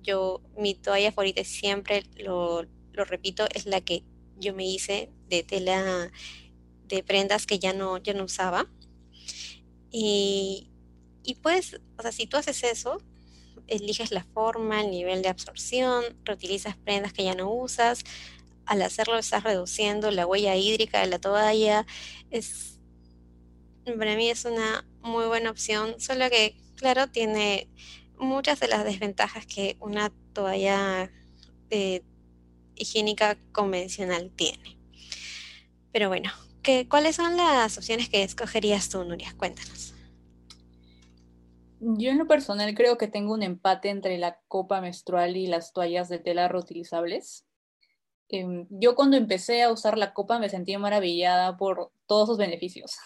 Yo, 0.02 0.42
mi 0.58 0.74
toalla 0.74 1.12
favorita 1.12 1.44
siempre, 1.44 2.04
lo, 2.16 2.64
lo 2.94 3.06
repito, 3.06 3.46
es 3.54 3.66
la 3.66 3.82
que 3.82 4.04
yo 4.40 4.54
me 4.54 4.66
hice 4.66 5.12
de 5.30 5.44
tela 5.44 6.12
de 6.88 7.04
prendas 7.04 7.46
que 7.46 7.60
ya 7.60 7.74
no, 7.74 7.98
ya 7.98 8.14
no 8.14 8.24
usaba. 8.24 8.68
Y, 9.92 10.70
y 11.24 11.36
pues, 11.36 11.80
o 11.98 12.02
sea, 12.02 12.12
si 12.12 12.28
tú 12.28 12.38
haces 12.38 12.64
eso, 12.64 13.02
eliges 13.68 14.12
la 14.12 14.24
forma, 14.24 14.82
el 14.82 14.92
nivel 14.92 15.22
de 15.22 15.30
absorción, 15.30 16.06
reutilizas 16.24 16.78
prendas 16.78 17.14
que 17.14 17.26
ya 17.26 17.36
no 17.36 17.52
usas, 17.52 18.04
al 18.66 18.82
hacerlo 18.82 19.18
estás 19.18 19.44
reduciendo 19.44 20.12
la 20.12 20.26
huella 20.26 20.56
hídrica 20.56 21.02
de 21.02 21.08
la 21.08 21.20
toalla. 21.20 21.86
Es, 22.32 22.77
para 23.96 24.16
mí 24.16 24.30
es 24.30 24.46
una 24.46 24.86
muy 25.02 25.26
buena 25.26 25.50
opción, 25.50 26.00
solo 26.00 26.30
que, 26.30 26.58
claro, 26.76 27.08
tiene 27.08 27.70
muchas 28.18 28.60
de 28.60 28.68
las 28.68 28.84
desventajas 28.84 29.46
que 29.46 29.78
una 29.80 30.12
toalla 30.34 31.12
eh, 31.70 32.04
higiénica 32.76 33.38
convencional 33.52 34.32
tiene. 34.36 34.78
Pero 35.92 36.10
bueno, 36.10 36.32
¿cuáles 36.90 37.16
son 37.16 37.38
las 37.38 37.78
opciones 37.78 38.10
que 38.10 38.24
escogerías 38.24 38.90
tú, 38.90 39.04
Nuria? 39.04 39.34
Cuéntanos. 39.38 39.94
Yo 41.80 42.10
en 42.10 42.18
lo 42.18 42.28
personal 42.28 42.74
creo 42.74 42.98
que 42.98 43.08
tengo 43.08 43.34
un 43.34 43.44
empate 43.44 43.90
entre 43.90 44.18
la 44.18 44.40
copa 44.48 44.82
menstrual 44.82 45.38
y 45.38 45.48
las 45.48 45.74
toallas 45.74 46.10
de 46.10 46.20
tela 46.20 46.48
reutilizables. 46.48 47.46
Em, 48.30 48.68
yo 48.70 48.96
cuando 48.96 49.16
empecé 49.16 49.62
a 49.64 49.72
usar 49.72 49.98
la 49.98 50.14
copa 50.14 50.40
me 50.40 50.50
sentía 50.50 50.80
maravillada 50.80 51.56
por 51.56 51.92
todos 52.08 52.30
sus 52.30 52.38
beneficios. 52.38 52.98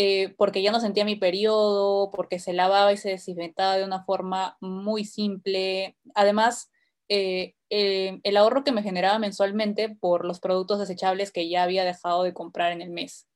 Eh, 0.00 0.32
porque 0.38 0.62
ya 0.62 0.70
no 0.70 0.78
sentía 0.78 1.04
mi 1.04 1.16
periodo, 1.16 2.12
porque 2.12 2.38
se 2.38 2.52
lavaba 2.52 2.92
y 2.92 2.96
se 2.96 3.08
desinfectaba 3.10 3.76
de 3.76 3.84
una 3.84 4.04
forma 4.04 4.56
muy 4.60 5.04
simple. 5.04 5.96
Además, 6.14 6.70
eh, 7.08 7.56
eh, 7.68 8.20
el 8.22 8.36
ahorro 8.36 8.62
que 8.62 8.70
me 8.70 8.84
generaba 8.84 9.18
mensualmente 9.18 9.88
por 9.88 10.24
los 10.24 10.38
productos 10.38 10.78
desechables 10.78 11.32
que 11.32 11.48
ya 11.48 11.64
había 11.64 11.84
dejado 11.84 12.22
de 12.22 12.32
comprar 12.32 12.70
en 12.70 12.80
el 12.80 12.90
mes. 12.90 13.26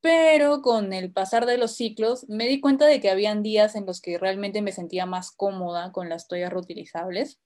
Pero 0.00 0.62
con 0.62 0.92
el 0.92 1.12
pasar 1.12 1.46
de 1.46 1.58
los 1.58 1.76
ciclos 1.76 2.28
me 2.28 2.48
di 2.48 2.58
cuenta 2.58 2.84
de 2.86 3.00
que 3.00 3.10
habían 3.10 3.44
días 3.44 3.76
en 3.76 3.86
los 3.86 4.00
que 4.00 4.18
realmente 4.18 4.62
me 4.62 4.72
sentía 4.72 5.06
más 5.06 5.30
cómoda 5.30 5.92
con 5.92 6.08
las 6.08 6.26
toallas 6.26 6.52
reutilizables. 6.52 7.38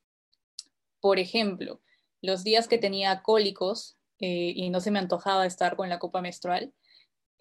Por 1.00 1.18
ejemplo, 1.18 1.82
los 2.22 2.44
días 2.44 2.66
que 2.66 2.78
tenía 2.78 3.20
cólicos 3.22 3.98
y 4.18 4.70
no 4.70 4.80
se 4.80 4.92
me 4.92 5.00
antojaba 5.00 5.44
estar 5.46 5.76
con 5.76 5.88
la 5.88 5.98
copa 5.98 6.22
menstrual, 6.22 6.72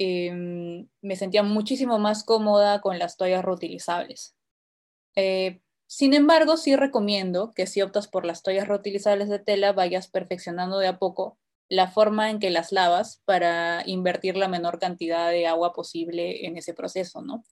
em, 0.02 0.88
me 1.02 1.16
sentía 1.16 1.44
muchísimo 1.44 2.00
más 2.00 2.24
cómoda 2.24 2.82
con 2.82 3.00
las 3.00 3.18
toallas 3.18 3.44
reutilizables. 3.46 4.36
Sin 5.94 6.14
embargo, 6.14 6.56
sí 6.56 6.78
recomiendo 6.78 7.52
que 7.54 7.68
si 7.68 7.82
optas 7.82 8.08
por 8.08 8.26
las 8.26 8.44
toallas 8.44 8.70
reutilizables 8.70 9.28
de 9.28 9.40
tela, 9.40 9.74
vayas 9.74 10.08
perfeccionando 10.08 10.80
de 10.80 10.88
a 10.88 10.98
poco 10.98 11.38
la 11.68 11.90
forma 11.90 12.30
en 12.30 12.40
que 12.40 12.50
las 12.50 12.72
lavas 12.72 13.22
para 13.26 13.84
invertir 13.86 14.38
la 14.38 14.48
menor 14.48 14.80
cantidad 14.80 15.30
de 15.30 15.48
agua 15.48 15.74
posible 15.74 16.46
en 16.46 16.56
ese 16.56 16.74
proceso, 16.74 17.22
¿no? 17.22 17.44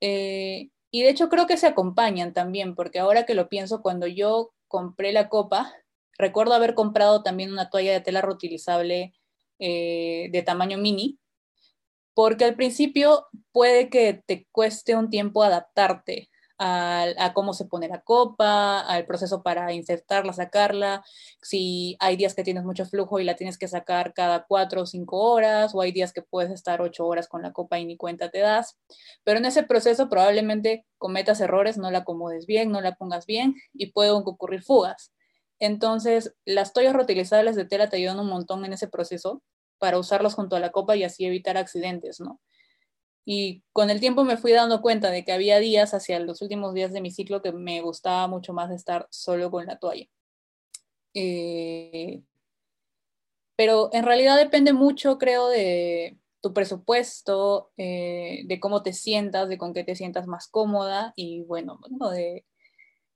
Eh, 0.00 0.70
y 0.92 1.02
de 1.02 1.08
hecho 1.08 1.28
creo 1.28 1.48
que 1.48 1.56
se 1.56 1.66
acompañan 1.66 2.32
también, 2.32 2.76
porque 2.76 3.00
ahora 3.00 3.26
que 3.26 3.34
lo 3.34 3.48
pienso, 3.48 3.82
cuando 3.82 4.06
yo 4.06 4.52
compré 4.68 5.10
la 5.10 5.28
copa, 5.28 5.74
recuerdo 6.16 6.54
haber 6.54 6.74
comprado 6.74 7.24
también 7.24 7.50
una 7.50 7.68
toalla 7.68 7.94
de 7.94 8.00
tela 8.00 8.22
reutilizable 8.22 9.12
eh, 9.58 10.28
de 10.30 10.42
tamaño 10.42 10.78
mini, 10.78 11.18
porque 12.16 12.46
al 12.46 12.56
principio 12.56 13.26
puede 13.52 13.90
que 13.90 14.22
te 14.26 14.48
cueste 14.50 14.96
un 14.96 15.10
tiempo 15.10 15.42
adaptarte 15.42 16.30
a, 16.58 17.32
cómo 17.34 17.52
se 17.52 17.66
pone 17.66 17.88
la 17.88 18.00
copa, 18.00 18.80
al 18.80 19.04
proceso 19.04 19.42
para 19.42 19.70
insertarla, 19.74 20.32
sacarla, 20.32 21.04
si 21.42 21.94
hay 22.00 22.16
días 22.16 22.34
que 22.34 22.42
tienes 22.42 22.64
mucho 22.64 22.86
flujo 22.86 23.20
y 23.20 23.24
la 23.24 23.36
tienes 23.36 23.58
que 23.58 23.68
sacar 23.68 24.14
cada 24.14 24.46
cuatro 24.48 24.80
o 24.80 24.86
cinco 24.86 25.18
horas, 25.18 25.74
o 25.74 25.82
hay 25.82 25.92
días 25.92 26.14
que 26.14 26.22
puedes 26.22 26.50
estar 26.50 26.80
ocho 26.80 27.06
horas 27.06 27.28
con 27.28 27.42
la 27.42 27.52
copa 27.52 27.78
y 27.78 27.84
ni 27.84 27.98
cuenta 27.98 28.30
te 28.30 28.38
das. 28.38 28.78
Pero 29.22 29.38
en 29.38 29.44
ese 29.44 29.64
proceso 29.64 30.08
probablemente 30.08 30.86
cometas 30.96 31.42
errores, 31.42 31.76
no 31.76 31.90
la 31.90 31.98
acomodes 31.98 32.46
bien, 32.46 32.70
no 32.70 32.80
la 32.80 32.94
pongas 32.94 33.26
bien 33.26 33.56
y 33.74 33.92
pueden 33.92 34.14
ocurrir 34.14 34.62
fugas. 34.62 35.12
Entonces, 35.58 36.34
las 36.46 36.72
toallas 36.72 36.94
reutilizables 36.94 37.56
de 37.56 37.66
tela 37.66 37.90
te 37.90 37.98
ayudan 37.98 38.20
un 38.20 38.28
montón 38.28 38.64
en 38.64 38.72
ese 38.72 38.88
proceso 38.88 39.42
para 39.78 39.98
usarlos 39.98 40.34
junto 40.34 40.56
a 40.56 40.60
la 40.60 40.72
copa 40.72 40.96
y 40.96 41.04
así 41.04 41.24
evitar 41.24 41.56
accidentes, 41.56 42.20
¿no? 42.20 42.40
Y 43.24 43.64
con 43.72 43.90
el 43.90 44.00
tiempo 44.00 44.24
me 44.24 44.36
fui 44.36 44.52
dando 44.52 44.80
cuenta 44.80 45.10
de 45.10 45.24
que 45.24 45.32
había 45.32 45.58
días 45.58 45.94
hacia 45.94 46.20
los 46.20 46.42
últimos 46.42 46.74
días 46.74 46.92
de 46.92 47.00
mi 47.00 47.10
ciclo 47.10 47.42
que 47.42 47.52
me 47.52 47.80
gustaba 47.80 48.28
mucho 48.28 48.52
más 48.52 48.70
estar 48.70 49.08
solo 49.10 49.50
con 49.50 49.66
la 49.66 49.78
toalla. 49.78 50.06
Eh, 51.12 52.22
pero 53.56 53.90
en 53.92 54.04
realidad 54.04 54.36
depende 54.36 54.72
mucho, 54.72 55.18
creo, 55.18 55.48
de 55.48 56.18
tu 56.40 56.52
presupuesto, 56.52 57.72
eh, 57.76 58.42
de 58.46 58.60
cómo 58.60 58.82
te 58.82 58.92
sientas, 58.92 59.48
de 59.48 59.58
con 59.58 59.74
qué 59.74 59.82
te 59.82 59.96
sientas 59.96 60.26
más 60.28 60.46
cómoda 60.46 61.12
y 61.16 61.42
bueno, 61.42 61.80
de, 62.12 62.44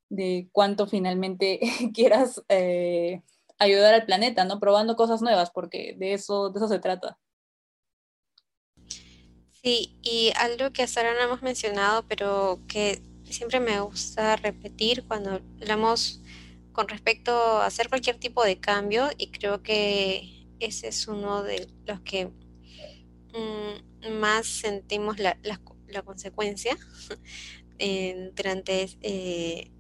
de 0.09 0.49
cuánto 0.51 0.87
finalmente 0.89 1.61
quieras 1.95 2.43
eh, 2.49 3.23
ayudar 3.61 3.95
al 3.95 4.07
planeta, 4.07 4.45
¿no? 4.45 4.59
Probando 4.59 4.97
cosas 4.97 5.23
nuevas, 5.23 5.51
porque 5.51 5.95
de 5.99 6.15
eso, 6.15 6.51
de 6.51 6.59
eso 6.59 6.69
se 6.69 6.81
trata. 6.81 7.19
Sí, 9.63 9.99
y 10.03 10.33
algo 10.37 10.73
que 10.73 10.83
hasta 10.83 11.01
ahora 11.01 11.15
no 11.15 11.27
hemos 11.27 11.43
mencionado, 11.43 12.05
pero 12.09 12.59
que 12.67 13.03
siempre 13.25 13.61
me 13.61 13.79
gusta 13.81 14.37
repetir 14.37 15.05
cuando 15.07 15.41
hablamos 15.61 16.21
con 16.73 16.89
respecto 16.89 17.33
a 17.33 17.67
hacer 17.67 17.91
cualquier 17.91 18.17
tipo 18.17 18.43
de 18.43 18.59
cambio, 18.59 19.11
y 19.19 19.31
creo 19.31 19.63
que 19.63 20.47
ese 20.61 20.89
es 20.89 21.07
uno 21.07 21.43
de 21.43 21.69
los 21.85 22.01
que 22.01 22.27
mm, 22.27 24.19
más 24.19 24.47
sentimos 24.47 25.19
la, 25.19 25.37
consecuencia 26.05 26.79
durante 28.35 28.89
eh, 29.03 29.71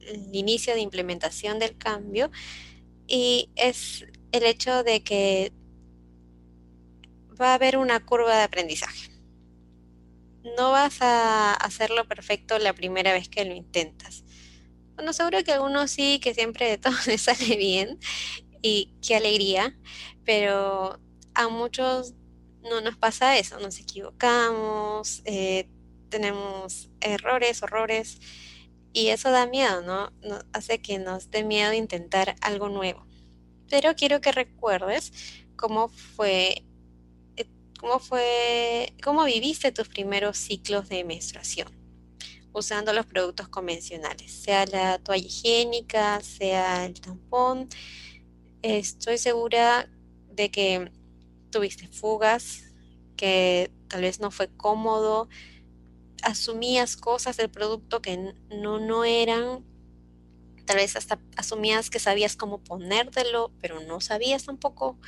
el 0.00 0.34
inicio 0.34 0.74
de 0.74 0.80
implementación 0.80 1.58
del 1.58 1.78
cambio, 1.78 2.30
y 3.06 3.50
es 3.56 4.06
el 4.32 4.44
hecho 4.44 4.82
de 4.84 5.02
que 5.02 5.52
va 7.40 7.52
a 7.52 7.54
haber 7.54 7.76
una 7.76 8.04
curva 8.04 8.36
de 8.36 8.42
aprendizaje 8.42 9.12
no 10.56 10.72
vas 10.72 11.00
a 11.00 11.54
hacerlo 11.54 12.06
perfecto 12.06 12.58
la 12.58 12.72
primera 12.72 13.12
vez 13.12 13.28
que 13.28 13.44
lo 13.44 13.54
intentas. 13.54 14.24
Bueno, 14.94 15.12
seguro 15.12 15.42
que 15.44 15.52
algunos 15.52 15.90
sí, 15.90 16.20
que 16.20 16.34
siempre 16.34 16.68
de 16.68 16.78
todo 16.78 16.94
les 17.06 17.22
sale 17.22 17.56
bien 17.56 17.98
y 18.60 18.94
qué 19.06 19.16
alegría, 19.16 19.76
pero 20.24 21.00
a 21.34 21.48
muchos 21.48 22.14
no 22.62 22.80
nos 22.80 22.96
pasa 22.96 23.38
eso, 23.38 23.58
nos 23.58 23.80
equivocamos, 23.80 25.22
eh, 25.24 25.68
tenemos 26.10 26.90
errores, 27.00 27.62
horrores, 27.62 28.20
y 28.92 29.08
eso 29.08 29.30
da 29.30 29.46
miedo, 29.46 29.82
¿no? 29.82 30.10
Hace 30.52 30.80
que 30.80 30.98
nos 30.98 31.30
dé 31.30 31.44
miedo 31.44 31.72
intentar 31.72 32.36
algo 32.40 32.68
nuevo. 32.68 33.06
Pero 33.70 33.94
quiero 33.94 34.20
que 34.20 34.32
recuerdes 34.32 35.12
cómo 35.56 35.88
fue 35.88 36.64
¿Cómo 37.82 37.98
fue, 37.98 38.94
cómo 39.02 39.24
viviste 39.24 39.72
tus 39.72 39.88
primeros 39.88 40.38
ciclos 40.38 40.88
de 40.88 41.02
menstruación? 41.02 41.66
Usando 42.52 42.92
los 42.92 43.06
productos 43.06 43.48
convencionales, 43.48 44.30
sea 44.30 44.66
la 44.66 44.98
toalla 45.00 45.26
higiénica, 45.26 46.20
sea 46.20 46.86
el 46.86 47.00
tampón. 47.00 47.68
Estoy 48.62 49.18
segura 49.18 49.90
de 50.30 50.52
que 50.52 50.92
tuviste 51.50 51.88
fugas, 51.88 52.72
que 53.16 53.72
tal 53.88 54.02
vez 54.02 54.20
no 54.20 54.30
fue 54.30 54.48
cómodo, 54.56 55.28
asumías 56.22 56.96
cosas 56.96 57.36
del 57.36 57.50
producto 57.50 58.00
que 58.02 58.34
no, 58.50 58.78
no 58.78 59.04
eran, 59.04 59.64
tal 60.64 60.76
vez 60.76 60.96
hasta 60.96 61.20
asumías 61.36 61.90
que 61.90 61.98
sabías 61.98 62.36
cómo 62.36 62.58
ponértelo, 62.58 63.52
pero 63.60 63.80
no 63.80 64.00
sabías 64.00 64.44
tampoco 64.44 64.98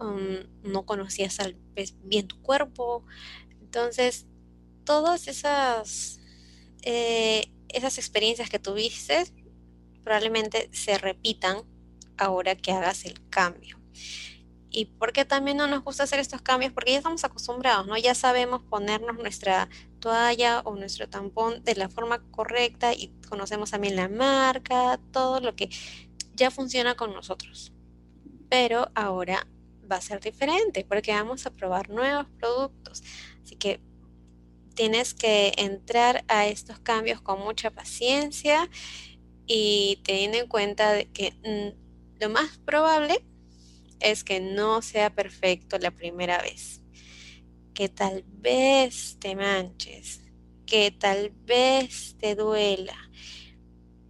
Um, 0.00 0.44
no 0.62 0.84
conocías 0.84 1.40
al, 1.40 1.56
bien 2.04 2.28
tu 2.28 2.40
cuerpo. 2.42 3.04
Entonces, 3.60 4.26
todas 4.84 5.28
esas, 5.28 6.20
eh, 6.82 7.50
esas 7.68 7.98
experiencias 7.98 8.50
que 8.50 8.58
tuviste 8.58 9.24
probablemente 10.04 10.68
se 10.72 10.98
repitan 10.98 11.62
ahora 12.18 12.56
que 12.56 12.72
hagas 12.72 13.04
el 13.04 13.26
cambio. 13.28 13.78
¿Y 14.70 14.86
por 14.86 15.12
qué 15.12 15.24
también 15.24 15.56
no 15.56 15.66
nos 15.66 15.82
gusta 15.82 16.02
hacer 16.02 16.18
estos 16.18 16.42
cambios? 16.42 16.72
Porque 16.72 16.92
ya 16.92 16.98
estamos 16.98 17.24
acostumbrados, 17.24 17.86
¿no? 17.86 17.96
Ya 17.96 18.14
sabemos 18.14 18.62
ponernos 18.62 19.16
nuestra 19.16 19.68
toalla 20.06 20.60
o 20.60 20.76
nuestro 20.76 21.08
tampón 21.08 21.64
de 21.64 21.74
la 21.74 21.88
forma 21.88 22.22
correcta 22.30 22.94
y 22.94 23.08
conocemos 23.28 23.72
también 23.72 23.96
la 23.96 24.08
marca, 24.08 25.00
todo 25.10 25.40
lo 25.40 25.56
que 25.56 25.68
ya 26.36 26.52
funciona 26.52 26.94
con 26.94 27.12
nosotros. 27.12 27.72
Pero 28.48 28.88
ahora 28.94 29.48
va 29.90 29.96
a 29.96 30.00
ser 30.00 30.20
diferente 30.20 30.86
porque 30.88 31.10
vamos 31.10 31.44
a 31.44 31.50
probar 31.50 31.90
nuevos 31.90 32.28
productos. 32.38 33.02
Así 33.42 33.56
que 33.56 33.80
tienes 34.76 35.12
que 35.12 35.52
entrar 35.56 36.24
a 36.28 36.46
estos 36.46 36.78
cambios 36.78 37.20
con 37.20 37.40
mucha 37.40 37.72
paciencia 37.72 38.70
y 39.44 40.00
teniendo 40.04 40.38
en 40.38 40.46
cuenta 40.46 40.92
de 40.92 41.06
que 41.06 41.32
mm, 41.42 42.20
lo 42.20 42.28
más 42.28 42.58
probable 42.58 43.24
es 43.98 44.22
que 44.22 44.38
no 44.38 44.82
sea 44.82 45.10
perfecto 45.10 45.78
la 45.80 45.90
primera 45.90 46.40
vez. 46.42 46.80
Que 47.76 47.88
tal 47.88 48.24
vez 48.26 49.18
te 49.20 49.36
manches, 49.36 50.22
que 50.64 50.90
tal 50.90 51.30
vez 51.44 52.16
te 52.18 52.34
duela, 52.34 52.96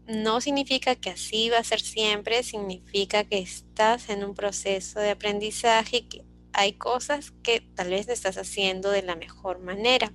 no 0.06 0.40
significa 0.40 0.94
que 0.94 1.10
así 1.10 1.50
va 1.50 1.58
a 1.58 1.64
ser 1.64 1.80
siempre, 1.80 2.42
significa 2.44 3.24
que 3.24 3.38
estás 3.38 4.08
en 4.08 4.24
un 4.24 4.34
proceso 4.34 5.00
de 5.00 5.10
aprendizaje 5.10 5.96
y 5.98 6.02
que 6.02 6.24
hay 6.52 6.74
cosas 6.74 7.32
que 7.42 7.60
tal 7.60 7.90
vez 7.90 8.08
estás 8.08 8.38
haciendo 8.38 8.90
de 8.90 9.02
la 9.02 9.16
mejor 9.16 9.58
manera. 9.58 10.12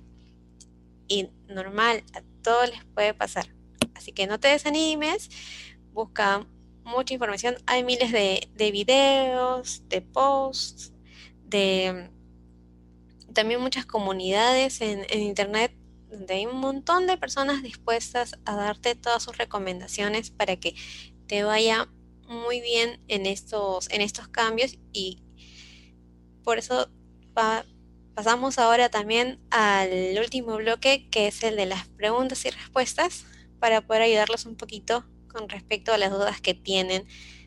Y 1.08 1.28
normal, 1.46 2.04
a 2.14 2.22
todos 2.42 2.70
les 2.70 2.84
puede 2.86 3.12
pasar. 3.12 3.54
Así 3.94 4.12
que 4.12 4.26
no 4.26 4.40
te 4.40 4.48
desanimes, 4.48 5.28
busca 5.92 6.46
mucha 6.84 7.14
información. 7.14 7.56
Hay 7.66 7.84
miles 7.84 8.12
de, 8.12 8.48
videos, 8.72 9.82
de 9.88 10.00
posts, 10.00 10.92
de 11.44 12.10
también 13.32 13.60
muchas 13.60 13.86
comunidades 13.86 14.80
en, 14.80 15.04
internet 15.10 15.74
donde 16.10 16.34
hay 16.34 16.46
un 16.46 16.58
montón 16.58 17.06
de 17.06 17.16
personas 17.16 17.62
dispuestas 17.62 18.38
a 18.44 18.54
darte 18.54 18.94
todas 18.94 19.22
sus 19.22 19.38
recomendaciones 19.38 20.30
para 20.30 20.56
que 20.56 20.74
te 21.26 21.42
vaya 21.42 21.88
muy 22.28 22.60
bien 22.60 23.00
en 23.08 23.26
estos, 23.26 23.88
en 23.90 24.02
estos 24.02 24.28
cambios. 24.28 24.78
Y 24.92 25.22
por 26.44 26.58
eso 26.58 26.90
pasamos 28.14 28.58
ahora 28.58 28.90
también 28.90 29.40
al 29.50 30.18
último 30.18 30.56
bloque 30.56 31.08
que 31.10 31.28
es 31.28 31.42
el 31.42 31.56
de 31.56 31.66
las 31.66 31.88
preguntas 31.88 32.44
y 32.44 32.50
respuestas 32.50 33.24
para 33.58 33.86
poder 33.86 34.02
ayudarlos 34.02 34.44
un 34.44 34.56
poquito 34.56 35.06
con 35.28 35.48
respecto 35.48 35.92
a 35.92 35.98
las 35.98 36.10
dudas 36.10 36.40
que 36.40 36.52
tienen 36.52 37.06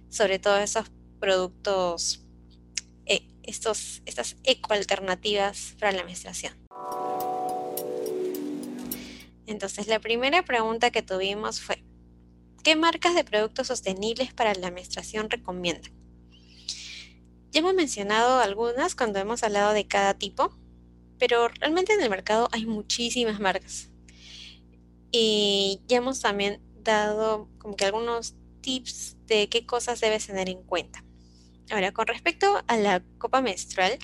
sobre 0.09 0.39
todos 0.39 0.61
esos 0.61 0.91
productos, 1.19 2.24
estos, 3.47 4.01
estas 4.05 4.35
ecoalternativas 4.43 5.75
para 5.79 5.91
la 5.91 6.03
menstruación. 6.03 6.53
Entonces, 9.47 9.87
la 9.87 9.99
primera 9.99 10.43
pregunta 10.43 10.91
que 10.91 11.01
tuvimos 11.01 11.61
fue, 11.61 11.83
¿qué 12.63 12.75
marcas 12.75 13.13
de 13.15 13.23
productos 13.23 13.67
sostenibles 13.67 14.33
para 14.33 14.53
la 14.55 14.71
menstruación 14.71 15.29
recomiendan? 15.29 15.93
Ya 17.51 17.59
hemos 17.59 17.73
mencionado 17.73 18.39
algunas 18.39 18.95
cuando 18.95 19.19
hemos 19.19 19.43
hablado 19.43 19.71
de 19.71 19.87
cada 19.87 20.15
tipo, 20.15 20.57
pero 21.19 21.47
realmente 21.47 21.93
en 21.93 22.01
el 22.01 22.09
mercado 22.09 22.49
hay 22.51 22.65
muchísimas 22.65 23.39
marcas. 23.39 23.91
Y 25.11 25.81
ya 25.87 25.97
hemos 25.97 26.19
también 26.19 26.61
dado 26.83 27.47
como 27.59 27.77
que 27.77 27.85
algunos 27.85 28.35
tips 28.59 29.15
de 29.27 29.47
qué 29.47 29.65
cosas 29.65 30.01
debes 30.01 30.27
tener 30.27 30.49
en 30.49 30.63
cuenta. 30.63 31.04
Ahora, 31.71 31.91
con 31.91 32.05
respecto 32.07 32.63
a 32.67 32.77
la 32.77 33.03
copa 33.17 33.41
menstrual, 33.41 33.97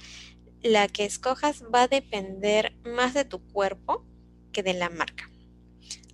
la 0.61 0.87
que 0.87 1.05
escojas 1.05 1.63
va 1.73 1.83
a 1.83 1.87
depender 1.87 2.73
más 2.83 3.13
de 3.13 3.23
tu 3.25 3.39
cuerpo 3.47 4.05
que 4.51 4.63
de 4.63 4.73
la 4.73 4.89
marca. 4.89 5.29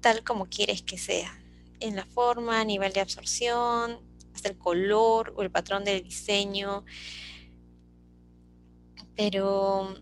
tal 0.00 0.24
como 0.24 0.46
quieres 0.46 0.82
que 0.82 0.98
sea, 0.98 1.40
en 1.80 1.96
la 1.96 2.06
forma, 2.06 2.64
nivel 2.64 2.92
de 2.92 3.00
absorción, 3.00 4.00
el 4.44 4.58
color 4.58 5.34
o 5.36 5.42
el 5.42 5.50
patrón 5.50 5.84
del 5.84 6.02
diseño. 6.02 6.84
Pero 9.16 9.94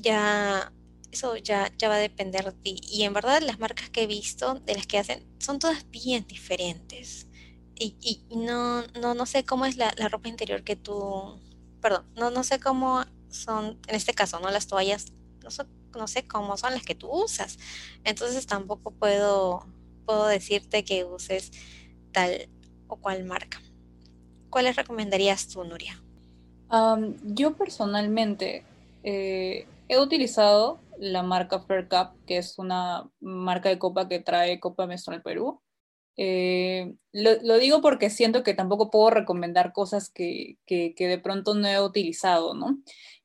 ya 0.00 0.72
eso 1.14 1.36
ya, 1.36 1.72
ya 1.78 1.88
va 1.88 1.94
a 1.96 1.98
depender 1.98 2.44
de 2.44 2.52
ti. 2.52 2.80
Y 2.82 3.04
en 3.04 3.14
verdad 3.14 3.40
las 3.42 3.58
marcas 3.58 3.88
que 3.90 4.02
he 4.02 4.06
visto, 4.06 4.54
de 4.66 4.74
las 4.74 4.86
que 4.86 4.98
hacen, 4.98 5.26
son 5.38 5.58
todas 5.58 5.88
bien 5.90 6.26
diferentes. 6.26 7.28
Y, 7.76 8.24
no, 8.30 8.82
no, 9.00 9.14
no 9.14 9.26
sé 9.26 9.44
cómo 9.44 9.66
es 9.66 9.76
la, 9.76 9.92
la, 9.96 10.08
ropa 10.08 10.28
interior 10.28 10.62
que 10.62 10.76
tú, 10.76 11.40
perdón, 11.80 12.06
no, 12.14 12.30
no 12.30 12.44
sé 12.44 12.60
cómo 12.60 13.04
son, 13.30 13.80
en 13.88 13.94
este 13.96 14.14
caso, 14.14 14.38
¿no? 14.38 14.50
Las 14.50 14.68
toallas, 14.68 15.12
no, 15.42 15.48
no 15.98 16.06
sé 16.06 16.26
cómo 16.26 16.56
son 16.56 16.72
las 16.72 16.84
que 16.84 16.94
tú 16.94 17.08
usas. 17.10 17.58
Entonces 18.04 18.46
tampoco 18.46 18.92
puedo, 18.92 19.66
puedo 20.06 20.26
decirte 20.26 20.84
que 20.84 21.04
uses 21.04 21.50
tal 22.12 22.48
o 22.88 22.96
cual 22.96 23.24
marca. 23.24 23.60
¿Cuáles 24.50 24.76
recomendarías 24.76 25.48
tú, 25.48 25.64
Nuria? 25.64 26.00
yo 27.22 27.56
personalmente 27.56 28.64
eh, 29.04 29.66
he 29.88 29.98
utilizado 29.98 30.80
la 30.98 31.22
marca 31.22 31.60
Fair 31.60 31.88
Cup, 31.88 32.18
que 32.26 32.38
es 32.38 32.58
una 32.58 33.08
marca 33.20 33.68
de 33.68 33.78
copa 33.78 34.08
que 34.08 34.20
trae 34.20 34.60
Copa 34.60 34.86
Menstrual 34.86 35.22
Perú. 35.22 35.60
Eh, 36.16 36.94
lo, 37.12 37.58
digo 37.58 37.80
porque 37.80 38.08
siento 38.10 38.42
que 38.44 38.54
tampoco 38.54 38.90
puedo 38.90 39.10
recomendar 39.10 39.72
cosas 39.72 40.10
que, 40.10 40.58
que, 40.66 40.94
de 40.96 41.18
pronto 41.18 41.54
no 41.54 41.66
he 41.66 41.80
utilizado, 41.80 42.54
¿no? 42.54 42.78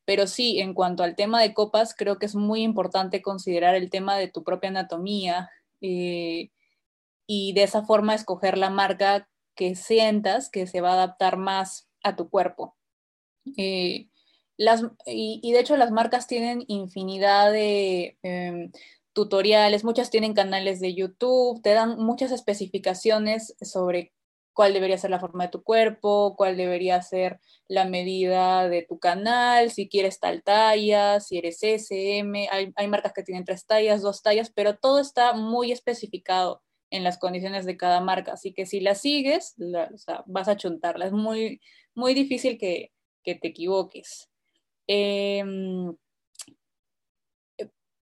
Pero 0.05 0.25
sí, 0.25 0.59
en 0.59 0.73
cuanto 0.73 1.03
al 1.03 1.15
tema 1.15 1.41
de 1.41 1.53
copas, 1.53 1.93
creo 1.95 2.17
que 2.17 2.25
es 2.25 2.35
muy 2.35 2.63
importante 2.63 3.21
considerar 3.21 3.75
el 3.75 3.91
tema 3.91 4.17
de 4.17 4.27
tu 4.27 4.43
propia 4.43 4.69
anatomía 4.69 5.49
eh, 5.81 6.49
y 7.27 7.53
de 7.53 7.63
esa 7.63 7.83
forma 7.83 8.15
escoger 8.15 8.57
la 8.57 8.71
marca 8.71 9.29
que 9.59 9.75
sientas 9.75 10.49
que 10.49 10.67
se 10.67 10.79
va 10.79 10.91
a 10.91 10.93
adaptar 10.93 11.35
más 11.35 11.89
a 12.01 12.15
tu 12.15 12.29
cuerpo. 12.29 12.77
Eh, 13.57 14.07
las, 14.55 14.85
y, 15.05 15.51
de 15.51 15.59
hecho 15.59 15.75
las 15.75 15.91
marcas 15.91 16.27
tienen 16.27 16.63
infinidad 16.69 17.51
de 17.51 18.17
em, 18.23 18.71
tutoriales, 19.11 19.83
muchas 19.83 20.09
tienen 20.11 20.33
canales 20.33 20.79
de 20.79 20.95
YouTube, 20.95 21.61
te 21.61 21.73
dan 21.73 21.97
muchas 21.97 22.31
especificaciones 22.31 23.57
sobre 23.59 24.13
cuál 24.53 24.71
debería 24.71 24.97
ser 24.97 25.09
la 25.09 25.19
forma 25.19 25.45
de 25.45 25.51
tu 25.51 25.61
cuerpo, 25.61 26.35
cuál 26.37 26.55
debería 26.55 27.01
ser 27.01 27.41
la 27.67 27.83
medida 27.83 28.69
de 28.69 28.83
tu 28.83 28.97
canal, 28.97 29.71
si 29.71 29.89
quieres 29.89 30.21
tal 30.21 30.41
talla, 30.41 31.19
si 31.19 31.37
eres 31.37 31.61
SM, 31.63 32.47
hay, 32.49 32.71
hay 32.77 32.87
marcas 32.87 33.11
que 33.11 33.23
tienen 33.23 33.43
tres 33.43 33.65
tallas, 33.65 34.01
dos 34.01 34.21
tallas, 34.21 34.51
pero 34.55 34.77
todo 34.77 34.99
está 34.99 35.33
muy 35.33 35.73
especificado 35.73 36.61
en 36.91 37.03
las 37.03 37.17
condiciones 37.17 37.65
de 37.65 37.77
cada 37.77 38.01
marca, 38.01 38.33
así 38.33 38.53
que 38.53 38.65
si 38.65 38.79
la 38.79 38.95
sigues, 38.95 39.55
vas 40.25 40.47
a 40.47 40.57
chuntarla, 40.57 41.05
es 41.05 41.11
muy, 41.11 41.61
muy 41.95 42.13
difícil 42.13 42.57
que, 42.57 42.91
que 43.23 43.35
te 43.35 43.49
equivoques. 43.49 44.29
Em, 44.87 45.95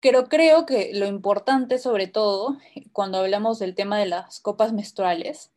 pero 0.00 0.28
creo 0.28 0.66
que 0.66 0.92
lo 0.94 1.06
importante, 1.06 1.78
sobre 1.78 2.06
todo, 2.06 2.56
cuando 2.92 3.18
hablamos 3.18 3.58
del 3.58 3.74
tema 3.74 3.98
de 3.98 4.06
las 4.06 4.40
copas 4.40 4.72
menstruales, 4.72 5.52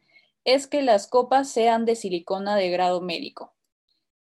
es 0.45 0.67
que 0.67 0.81
las 0.81 1.07
copas 1.07 1.49
sean 1.49 1.85
de 1.85 1.95
silicona 1.95 2.55
de 2.55 2.69
grado 2.69 3.01
médico. 3.01 3.53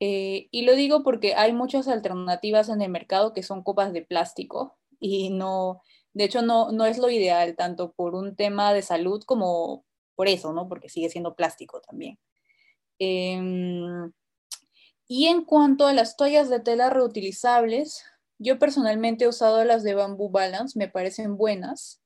Eh, 0.00 0.48
y 0.50 0.62
lo 0.62 0.74
digo 0.74 1.02
porque 1.02 1.34
hay 1.34 1.52
muchas 1.52 1.88
alternativas 1.88 2.68
en 2.68 2.82
el 2.82 2.90
mercado 2.90 3.32
que 3.32 3.42
son 3.42 3.62
copas 3.62 3.92
de 3.92 4.02
plástico 4.02 4.76
y 5.00 5.30
no, 5.30 5.82
de 6.14 6.24
hecho 6.24 6.42
no, 6.42 6.72
no 6.72 6.86
es 6.86 6.98
lo 6.98 7.10
ideal, 7.10 7.56
tanto 7.56 7.92
por 7.92 8.14
un 8.14 8.36
tema 8.36 8.72
de 8.72 8.82
salud 8.82 9.22
como 9.24 9.84
por 10.14 10.28
eso, 10.28 10.52
¿no? 10.52 10.68
Porque 10.68 10.88
sigue 10.88 11.10
siendo 11.10 11.34
plástico 11.34 11.80
también. 11.80 12.18
Em, 12.98 14.12
y 15.08 15.26
en 15.26 15.44
cuanto 15.44 15.86
a 15.86 15.92
las 15.92 16.16
toallas 16.16 16.48
de 16.48 16.60
tela 16.60 16.90
reutilizables, 16.90 18.04
yo 18.38 18.58
personalmente 18.58 19.24
he 19.24 19.28
usado 19.28 19.64
las 19.64 19.82
de 19.82 19.94
Bamboo 19.94 20.30
Balance, 20.30 20.78
me 20.78 20.88
parecen 20.88 21.36
buenas. 21.36 22.00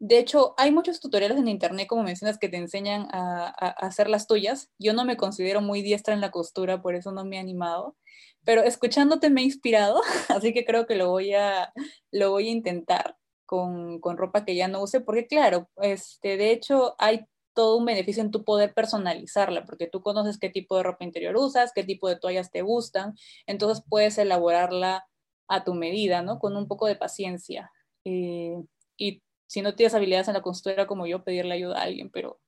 De 0.00 0.18
hecho, 0.18 0.54
hay 0.58 0.70
muchos 0.70 1.00
tutoriales 1.00 1.38
en 1.38 1.48
internet, 1.48 1.88
como 1.88 2.04
mencionas, 2.04 2.38
que 2.38 2.48
te 2.48 2.56
enseñan 2.56 3.08
a, 3.12 3.48
hacer 3.78 4.08
las 4.08 4.28
tuyas. 4.28 4.70
Yo 4.78 4.92
no 4.94 5.04
me 5.04 5.16
considero 5.16 5.60
muy 5.60 5.82
diestra 5.82 6.14
en 6.14 6.20
la 6.20 6.30
costura, 6.30 6.82
por 6.82 6.94
eso 6.94 7.12
no 7.12 7.24
me 7.24 7.36
he 7.36 7.40
animado. 7.40 7.96
Pero 8.44 8.62
escuchándote 8.62 9.30
me 9.30 9.42
he 9.42 9.44
inspirado, 9.44 10.00
así 10.28 10.52
que 10.54 10.64
creo 10.64 10.86
que 10.86 10.94
lo 10.96 11.10
voy 11.10 11.34
a, 11.34 11.72
lo 12.12 12.30
voy 12.30 12.48
a 12.48 12.52
intentar 12.52 13.17
con, 13.48 13.98
con 14.00 14.18
ropa 14.18 14.44
que 14.44 14.54
ya 14.54 14.68
no 14.68 14.82
use, 14.82 15.00
porque 15.00 15.26
claro, 15.26 15.70
este, 15.76 16.36
de 16.36 16.52
hecho 16.52 16.94
hay 16.98 17.24
todo 17.54 17.78
un 17.78 17.86
beneficio 17.86 18.22
en 18.22 18.30
tu 18.30 18.44
poder 18.44 18.74
personalizarla, 18.74 19.64
porque 19.64 19.86
tú 19.86 20.02
conoces 20.02 20.38
qué 20.38 20.50
tipo 20.50 20.76
de 20.76 20.82
ropa 20.82 21.06
interior 21.06 21.34
usas, 21.34 21.72
qué 21.74 21.82
tipo 21.82 22.10
de 22.10 22.16
toallas 22.16 22.50
te 22.50 22.60
gustan, 22.60 23.14
entonces 23.46 23.82
puedes 23.88 24.18
elaborarla 24.18 25.06
a 25.48 25.64
tu 25.64 25.72
medida, 25.72 26.20
¿no? 26.20 26.38
Con 26.38 26.58
un 26.58 26.68
poco 26.68 26.86
de 26.86 26.96
paciencia. 26.96 27.72
Eh, 28.04 28.62
y 28.98 29.22
si 29.46 29.62
no 29.62 29.74
tienes 29.74 29.94
habilidades 29.94 30.28
en 30.28 30.34
la 30.34 30.42
costura 30.42 30.86
como 30.86 31.06
yo, 31.06 31.24
pedirle 31.24 31.54
ayuda 31.54 31.78
a 31.78 31.84
alguien, 31.84 32.10
pero, 32.10 32.38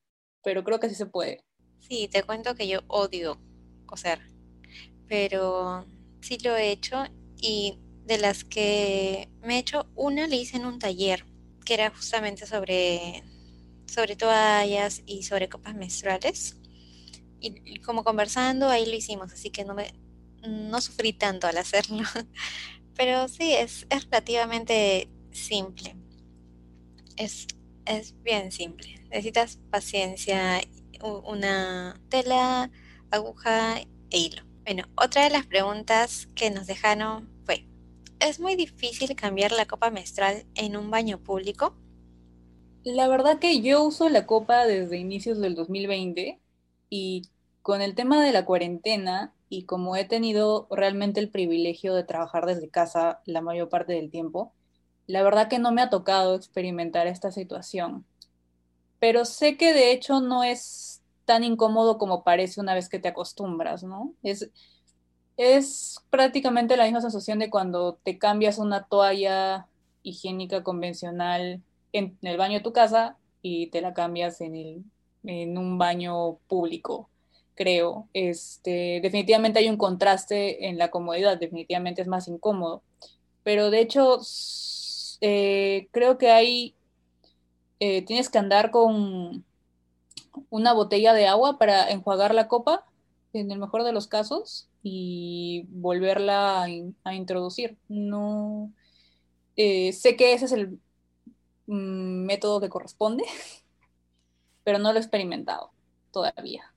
pero 0.44 0.64
creo 0.64 0.78
que 0.78 0.90
sí 0.90 0.94
se 0.94 1.06
puede. 1.06 1.42
Sí, 1.78 2.08
te 2.08 2.22
cuento 2.24 2.54
que 2.54 2.68
yo 2.68 2.80
odio 2.88 3.40
coser, 3.86 4.20
pero 5.08 5.86
sí 6.20 6.36
lo 6.44 6.54
he 6.54 6.70
hecho 6.70 7.04
y 7.40 7.80
de 8.10 8.18
las 8.18 8.44
que 8.44 9.28
me 9.42 9.56
he 9.56 9.58
hecho, 9.58 9.86
una 9.94 10.26
le 10.26 10.36
hice 10.36 10.56
en 10.56 10.66
un 10.66 10.78
taller 10.78 11.24
que 11.64 11.74
era 11.74 11.90
justamente 11.90 12.46
sobre, 12.46 13.22
sobre 13.86 14.16
toallas 14.16 15.02
y 15.06 15.22
sobre 15.22 15.48
copas 15.48 15.74
menstruales. 15.74 16.56
Y, 17.40 17.80
como 17.80 18.04
conversando, 18.04 18.68
ahí 18.68 18.86
lo 18.86 18.94
hicimos, 18.94 19.32
así 19.32 19.50
que 19.50 19.64
no 19.64 19.74
me 19.74 19.92
no 20.46 20.80
sufrí 20.80 21.12
tanto 21.12 21.46
al 21.46 21.58
hacerlo. 21.58 22.02
Pero 22.96 23.28
sí, 23.28 23.54
es, 23.54 23.86
es 23.90 24.04
relativamente 24.04 25.08
simple 25.32 25.96
es, 27.20 28.14
bien 28.22 28.50
simple. 28.52 29.02
Necesitas 29.10 29.58
paciencia, 29.70 30.60
una 31.02 32.00
tela, 32.08 32.70
aguja 33.10 33.80
e 33.80 34.18
hilo. 34.18 34.42
Bueno, 34.64 34.84
otra 34.96 35.24
de 35.24 35.30
las 35.30 35.46
preguntas 35.46 36.28
que 36.34 36.50
nos 36.50 36.66
dejaron 36.66 37.28
fue, 37.44 37.66
¿es 38.20 38.38
muy 38.38 38.54
difícil 38.54 39.14
cambiar 39.16 39.52
la 39.52 39.66
copa 39.66 39.90
menstrual 39.90 40.44
en 40.54 40.76
un 40.76 40.90
baño 40.90 41.18
público? 41.18 41.74
La 42.84 43.08
verdad 43.08 43.38
que 43.38 43.60
yo 43.60 43.82
uso 43.82 44.08
la 44.08 44.26
copa 44.26 44.66
desde 44.66 44.98
inicios 44.98 45.38
del 45.38 45.54
2020 45.54 46.40
y 46.88 47.22
con 47.62 47.82
el 47.82 47.94
tema 47.94 48.24
de 48.24 48.32
la 48.32 48.44
cuarentena 48.44 49.34
y 49.48 49.64
como 49.64 49.96
he 49.96 50.04
tenido 50.04 50.68
realmente 50.70 51.20
el 51.20 51.30
privilegio 51.30 51.94
de 51.94 52.04
trabajar 52.04 52.46
desde 52.46 52.70
casa 52.70 53.20
la 53.26 53.40
mayor 53.40 53.68
parte 53.68 53.92
del 53.92 54.10
tiempo, 54.10 54.52
la 55.06 55.22
verdad 55.22 55.48
que 55.48 55.58
no 55.58 55.72
me 55.72 55.82
ha 55.82 55.90
tocado 55.90 56.36
experimentar 56.36 57.06
esta 57.06 57.32
situación, 57.32 58.06
pero 58.98 59.24
sé 59.24 59.56
que 59.56 59.74
de 59.74 59.92
hecho 59.92 60.20
no 60.20 60.44
es 60.44 61.02
tan 61.24 61.42
incómodo 61.44 61.98
como 61.98 62.22
parece 62.22 62.60
una 62.60 62.74
vez 62.74 62.88
que 62.88 62.98
te 62.98 63.08
acostumbras, 63.08 63.82
¿no? 63.82 64.14
Es, 64.22 64.50
es 65.36 66.00
prácticamente 66.10 66.76
la 66.76 66.84
misma 66.84 67.00
sensación 67.00 67.38
de 67.38 67.50
cuando 67.50 67.98
te 68.02 68.18
cambias 68.18 68.58
una 68.58 68.84
toalla 68.84 69.66
higiénica 70.02 70.62
convencional 70.62 71.62
en 71.92 72.16
el 72.22 72.36
baño 72.36 72.58
de 72.58 72.64
tu 72.64 72.72
casa 72.72 73.16
y 73.42 73.68
te 73.68 73.80
la 73.80 73.94
cambias 73.94 74.40
en, 74.40 74.54
el, 74.54 74.84
en 75.24 75.58
un 75.58 75.78
baño 75.78 76.36
público, 76.48 77.08
creo. 77.54 78.08
Este, 78.12 79.00
definitivamente 79.02 79.58
hay 79.58 79.68
un 79.68 79.76
contraste 79.76 80.68
en 80.68 80.78
la 80.78 80.90
comodidad, 80.90 81.38
definitivamente 81.38 82.02
es 82.02 82.08
más 82.08 82.28
incómodo. 82.28 82.82
Pero 83.42 83.70
de 83.70 83.80
hecho, 83.80 84.20
eh, 85.20 85.88
creo 85.90 86.18
que 86.18 86.30
hay, 86.30 86.74
eh, 87.80 88.02
tienes 88.02 88.28
que 88.28 88.38
andar 88.38 88.70
con 88.70 89.44
una 90.50 90.72
botella 90.72 91.12
de 91.12 91.26
agua 91.26 91.58
para 91.58 91.90
enjuagar 91.90 92.34
la 92.34 92.48
copa, 92.48 92.84
en 93.32 93.50
el 93.50 93.58
mejor 93.58 93.84
de 93.84 93.92
los 93.92 94.06
casos, 94.06 94.68
y 94.82 95.66
volverla 95.68 96.62
a, 96.62 97.14
introducir. 97.14 97.78
No, 97.88 98.72
eh, 99.56 99.92
sé 99.92 100.16
que 100.16 100.32
ese 100.32 100.46
es 100.46 100.52
el 100.52 100.80
mm, 101.66 102.24
método 102.26 102.60
que 102.60 102.68
corresponde, 102.68 103.24
pero 104.64 104.78
no 104.78 104.92
lo 104.92 104.98
he 104.98 105.02
experimentado 105.02 105.72
todavía. 106.10 106.74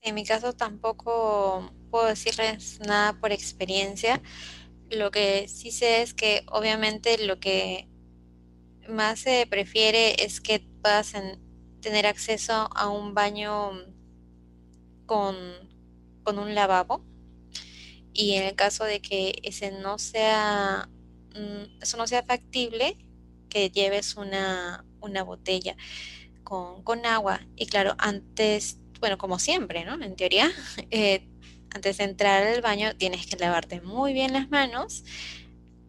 En 0.00 0.14
mi 0.16 0.24
caso 0.24 0.52
tampoco 0.52 1.70
puedo 1.90 2.06
decirles 2.06 2.80
nada 2.80 3.20
por 3.20 3.32
experiencia. 3.32 4.20
Lo 4.90 5.10
que 5.10 5.46
sí 5.48 5.70
sé 5.70 6.02
es 6.02 6.12
que 6.12 6.44
obviamente 6.50 7.24
lo 7.24 7.38
que 7.38 7.88
más 8.88 9.20
se 9.20 9.46
prefiere 9.46 10.24
es 10.24 10.40
que 10.40 10.60
puedas 10.82 11.12
tener 11.80 12.06
acceso 12.06 12.68
a 12.74 12.88
un 12.88 13.14
baño 13.14 13.72
con, 15.06 15.36
con 16.22 16.38
un 16.38 16.54
lavabo 16.54 17.04
y 18.12 18.32
en 18.32 18.44
el 18.44 18.54
caso 18.54 18.84
de 18.84 19.00
que 19.00 19.40
ese 19.42 19.72
no 19.72 19.98
sea 19.98 20.88
mm, 21.34 21.82
eso 21.82 21.96
no 21.96 22.06
sea 22.06 22.22
factible 22.22 22.98
que 23.48 23.70
lleves 23.70 24.16
una, 24.16 24.84
una 25.00 25.22
botella 25.22 25.76
con, 26.44 26.82
con, 26.82 27.06
agua. 27.06 27.40
Y 27.56 27.66
claro 27.66 27.94
antes 27.98 28.78
bueno 29.00 29.18
como 29.18 29.38
siempre 29.38 29.84
no 29.84 30.02
en 30.02 30.16
teoría 30.16 30.50
eh, 30.90 31.28
antes 31.74 31.98
de 31.98 32.04
entrar 32.04 32.46
al 32.46 32.60
baño 32.60 32.94
tienes 32.96 33.26
que 33.26 33.36
lavarte 33.36 33.80
muy 33.80 34.12
bien 34.12 34.32
las 34.32 34.50
manos 34.50 35.04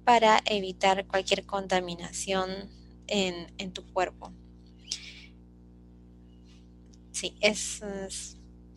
para 0.06 0.42
evitar 0.46 1.08
cualquier 1.08 1.46
contaminación 1.46 2.50
en, 3.08 3.54
en 3.58 3.72
tu 3.72 3.86
cuerpo. 3.94 4.34
Sí 7.12 7.36
es, 7.42 7.82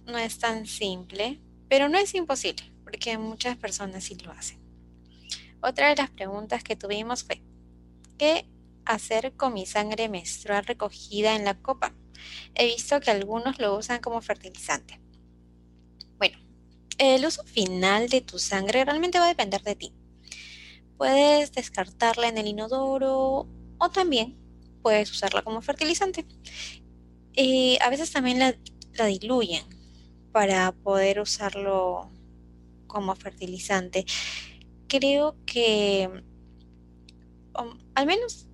no 0.06 0.18
es 0.18 0.38
tan 0.38 0.66
simple 0.66 1.40
pero 1.68 1.88
no 1.88 1.98
es 1.98 2.14
imposible 2.14 2.72
porque 2.84 3.18
muchas 3.18 3.56
personas 3.56 4.04
sí 4.04 4.16
lo 4.16 4.30
hacen. 4.30 4.60
Otra 5.60 5.88
de 5.88 5.96
las 5.96 6.10
preguntas 6.10 6.62
que 6.62 6.76
tuvimos 6.76 7.24
fue, 7.24 7.42
¿qué 8.18 8.46
hacer 8.84 9.34
con 9.34 9.54
mi 9.54 9.66
sangre 9.66 10.08
menstrual 10.08 10.64
recogida 10.64 11.34
en 11.34 11.44
la 11.44 11.60
copa? 11.60 11.92
He 12.54 12.66
visto 12.66 13.00
que 13.00 13.10
algunos 13.10 13.58
lo 13.58 13.76
usan 13.76 14.00
como 14.00 14.20
fertilizante. 14.22 15.00
Bueno, 16.18 16.38
el 16.98 17.26
uso 17.26 17.42
final 17.44 18.08
de 18.08 18.20
tu 18.20 18.38
sangre 18.38 18.84
realmente 18.84 19.18
va 19.18 19.24
a 19.24 19.28
depender 19.28 19.62
de 19.62 19.74
ti. 19.74 19.92
Puedes 20.96 21.52
descartarla 21.52 22.28
en 22.28 22.38
el 22.38 22.46
inodoro 22.46 23.48
o 23.78 23.90
también 23.90 24.38
puedes 24.82 25.10
usarla 25.10 25.42
como 25.42 25.60
fertilizante. 25.60 26.24
Y 27.32 27.78
a 27.82 27.90
veces 27.90 28.12
también 28.12 28.38
la, 28.38 28.56
la 28.94 29.06
diluyen 29.06 29.75
para 30.36 30.72
poder 30.72 31.18
usarlo 31.18 32.10
como 32.86 33.16
fertilizante. 33.16 34.04
Creo 34.86 35.34
que, 35.46 36.10
um, 37.58 37.78
al 37.94 38.04
menos 38.04 38.46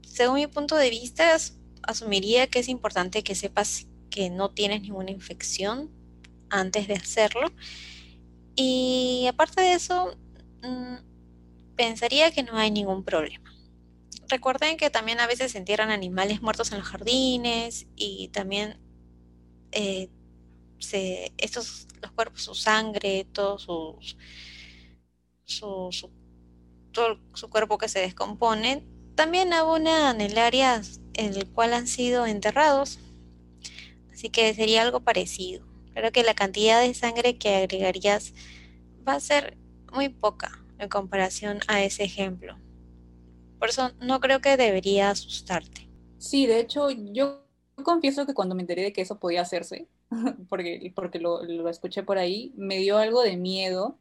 según 0.00 0.36
mi 0.36 0.46
punto 0.46 0.76
de 0.76 0.88
vista, 0.88 1.36
asumiría 1.82 2.46
que 2.46 2.60
es 2.60 2.70
importante 2.70 3.22
que 3.22 3.34
sepas 3.34 3.86
que 4.08 4.30
no 4.30 4.50
tienes 4.52 4.80
ninguna 4.80 5.10
infección 5.10 5.90
antes 6.48 6.88
de 6.88 6.94
hacerlo. 6.94 7.52
Y 8.54 9.26
aparte 9.28 9.60
de 9.60 9.74
eso, 9.74 10.16
mm, 10.62 11.76
pensaría 11.76 12.30
que 12.30 12.44
no 12.44 12.56
hay 12.56 12.70
ningún 12.70 13.04
problema. 13.04 13.52
Recuerden 14.26 14.78
que 14.78 14.88
también 14.88 15.20
a 15.20 15.26
veces 15.26 15.52
se 15.52 15.58
entierran 15.58 15.90
animales 15.90 16.40
muertos 16.40 16.72
en 16.72 16.78
los 16.78 16.88
jardines 16.88 17.86
y 17.94 18.28
también 18.28 18.80
eh, 19.72 20.08
estos, 20.94 21.86
los 22.02 22.10
cuerpos, 22.12 22.42
su 22.42 22.54
sangre, 22.54 23.26
todo 23.32 23.58
su, 23.58 23.98
su, 25.44 26.10
cuerpo 27.50 27.78
que 27.78 27.88
se 27.88 28.00
descompone, 28.00 28.86
también 29.14 29.52
abonan 29.52 30.20
el 30.20 30.36
área 30.38 30.82
en 31.14 31.34
el 31.34 31.50
cual 31.50 31.72
han 31.72 31.86
sido 31.86 32.26
enterrados. 32.26 32.98
Así 34.12 34.30
que 34.30 34.52
sería 34.54 34.82
algo 34.82 35.00
parecido. 35.00 35.66
Creo 35.94 36.12
que 36.12 36.22
la 36.22 36.34
cantidad 36.34 36.80
de 36.80 36.92
sangre 36.94 37.38
que 37.38 37.56
agregarías 37.56 38.34
va 39.06 39.14
a 39.14 39.20
ser 39.20 39.56
muy 39.92 40.08
poca 40.08 40.64
en 40.78 40.88
comparación 40.88 41.60
a 41.68 41.82
ese 41.82 42.04
ejemplo. 42.04 42.58
Por 43.58 43.70
eso 43.70 43.92
no 44.00 44.20
creo 44.20 44.40
que 44.40 44.56
debería 44.56 45.10
asustarte. 45.10 45.88
Sí, 46.18 46.46
de 46.46 46.60
hecho, 46.60 46.90
yo 46.90 47.46
confieso 47.82 48.26
que 48.26 48.34
cuando 48.34 48.54
me 48.54 48.62
enteré 48.62 48.82
de 48.82 48.92
que 48.92 49.02
eso 49.02 49.18
podía 49.18 49.42
hacerse, 49.42 49.88
porque, 50.48 50.92
porque 50.94 51.18
lo, 51.18 51.68
escuché 51.68 52.02
por 52.02 52.18
ahí, 52.18 52.52
me 52.56 52.78
dio 52.78 52.98
algo 52.98 53.22
de 53.22 53.36
miedo, 53.36 53.98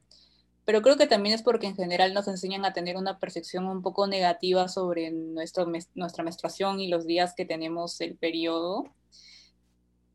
pero 0.65 0.81
creo 0.81 0.97
que 0.97 1.07
también 1.07 1.35
es 1.35 1.43
porque 1.43 1.67
en 1.67 1.75
general 1.75 2.13
nos 2.13 2.27
enseñan 2.27 2.65
a 2.65 2.73
tener 2.73 2.97
una 2.97 3.19
percepción 3.19 3.67
un 3.67 3.81
poco 3.81 4.07
negativa 4.07 4.67
sobre 4.67 5.11
nuestro, 5.11 5.71
nuestra 5.93 6.23
menstruación 6.23 6.79
y 6.79 6.87
los 6.87 7.05
días 7.05 7.33
que 7.35 7.45
tenemos 7.45 8.01
el 8.01 8.15
periodo. 8.15 8.85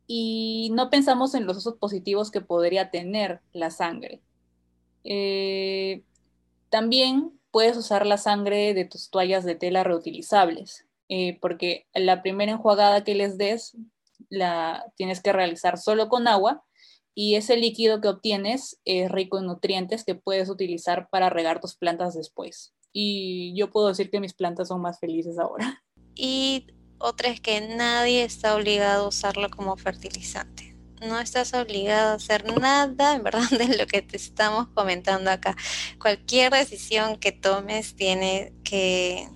Y 0.09 0.71
no 0.73 0.91
pensamos 0.91 1.35
en 1.35 1.47
los 1.47 1.59
usos 1.59 1.77
positivos 1.77 2.33
que 2.33 2.41
podría 2.41 2.91
tener 2.91 3.41
la 3.53 3.71
sangre. 3.71 4.21
Eh, 5.05 6.03
también 6.69 7.33
puedes 7.53 7.77
usar 7.77 8.07
la 8.07 8.19
sangre 8.19 8.75
de 8.75 8.85
tus 8.85 9.11
toallas 9.11 9.45
de 9.45 9.55
tela 9.55 9.85
reutilizables, 9.85 10.87
eh, 11.09 11.39
porque 11.41 11.87
la 11.95 12.23
primera 12.23 12.53
enjuagada 12.53 13.05
que 13.05 13.15
les 13.15 13.39
des 13.39 13.77
la 14.29 14.85
tienes 14.97 15.21
que 15.21 15.33
realizar 15.33 15.79
solo 15.79 16.09
con 16.09 16.29
agua 16.29 16.65
y 17.15 17.35
ese 17.35 17.57
líquido 17.57 18.01
que 18.01 18.09
obtienes 18.09 18.81
es 18.85 19.11
rico 19.11 19.39
en 19.39 19.47
nutrientes 19.47 20.05
que 20.05 20.15
puedes 20.15 20.49
utilizar 20.49 21.09
para 21.11 21.31
regar 21.31 21.61
tus 21.61 21.77
plantas 21.77 22.15
después. 22.15 22.73
Y 22.93 23.55
yo 23.57 23.71
puedo 23.71 23.89
decir 23.89 24.11
que 24.11 24.21
mis 24.21 24.35
plantas 24.35 24.69
son 24.69 24.81
más 24.81 24.99
felices 24.99 25.39
ahora. 25.39 25.83
Y 26.15 26.69
otra 26.99 27.29
es 27.29 27.41
que 27.41 27.61
nadie 27.61 28.25
está 28.25 28.55
obligado 28.55 29.05
a 29.05 29.09
usarlo 29.09 29.49
como 29.51 29.77
fertilizante. 29.77 30.77
No 31.07 31.19
estás 31.19 31.55
obligado 31.55 32.11
a 32.11 32.15
hacer 32.15 32.45
nada, 32.59 33.15
en 33.15 33.23
verdad, 33.23 33.49
de 33.51 33.77
lo 33.77 33.87
que 33.87 34.03
te 34.03 34.17
estamos 34.17 34.69
comentando 34.69 35.31
acá. 35.31 35.57
Cualquier 35.99 36.53
decisión 36.53 37.17
que 37.17 37.33
tomes 37.33 37.97
tiene 37.97 38.53
que 38.65 39.29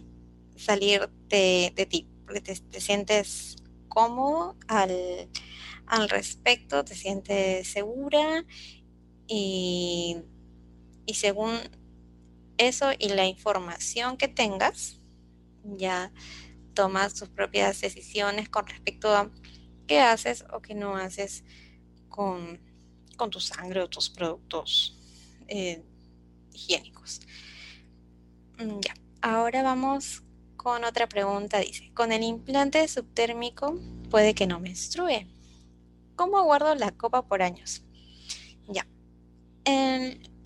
salir 0.57 1.09
de, 1.29 1.87
ti, 1.91 2.07
porque 2.25 2.41
te 2.41 2.81
sientes 2.81 3.57
cómodo 3.95 4.57
al, 4.69 4.99
respecto, 6.09 6.85
te 6.85 6.95
sientes 6.95 7.69
segura 7.69 8.45
y, 9.29 10.17
y 11.07 11.15
según 11.15 11.59
eso 12.59 12.91
y 12.99 13.09
la 13.09 13.27
información 13.27 14.17
que 14.17 14.29
tengas, 14.29 15.01
ya 15.65 16.13
tomas 16.75 17.15
tus 17.15 17.29
propias 17.29 17.81
decisiones 17.81 18.49
con 18.49 18.67
respecto 18.67 19.15
a 19.15 19.31
qué 19.87 20.01
haces 20.01 20.45
o 20.53 20.61
qué 20.61 20.75
no 20.75 20.97
haces 20.97 21.45
con, 22.09 22.61
tu 23.31 23.41
sangre 23.41 23.81
o 23.81 23.89
tus 23.89 24.11
productos 24.11 24.99
eh, 25.49 25.83
higiénicos. 26.53 27.21
Mm, 28.59 28.81
ya, 28.81 28.95
ahora 29.23 29.63
vamos 29.63 30.24
con 30.65 30.83
otra 30.83 31.07
pregunta, 31.07 31.59
dice, 31.59 31.93
con 31.93 32.11
el 32.11 32.23
implante 32.23 32.89
subtérmico 32.89 33.79
puede 34.09 34.35
que 34.35 34.47
no 34.47 34.61
menstrue. 34.61 35.29
¿Cómo 36.17 36.43
guardo 36.43 36.75
la 36.75 36.91
copa 36.91 37.21
por 37.21 37.43
años? 37.43 37.85
Ya. 38.69 38.87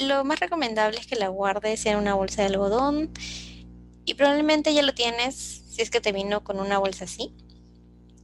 lo 0.01 0.25
más 0.25 0.41
recomendable 0.41 0.99
es 0.99 1.07
que 1.07 1.15
la 1.15 1.29
guardes 1.29 1.87
en 1.87 1.99
una 1.99 2.15
bolsa 2.15 2.43
de 2.43 2.49
algodón 2.49 3.13
y 4.05 4.15
probablemente 4.15 4.75
ya 4.75 4.83
lo 4.83 4.93
tienes 4.93 5.37
si 5.71 5.83
es 5.83 5.91
que 5.91 6.01
te 6.01 6.11
vino 6.11 6.43
con 6.43 6.59
una 6.59 6.79
bolsa 6.79 7.05
así. 7.05 7.33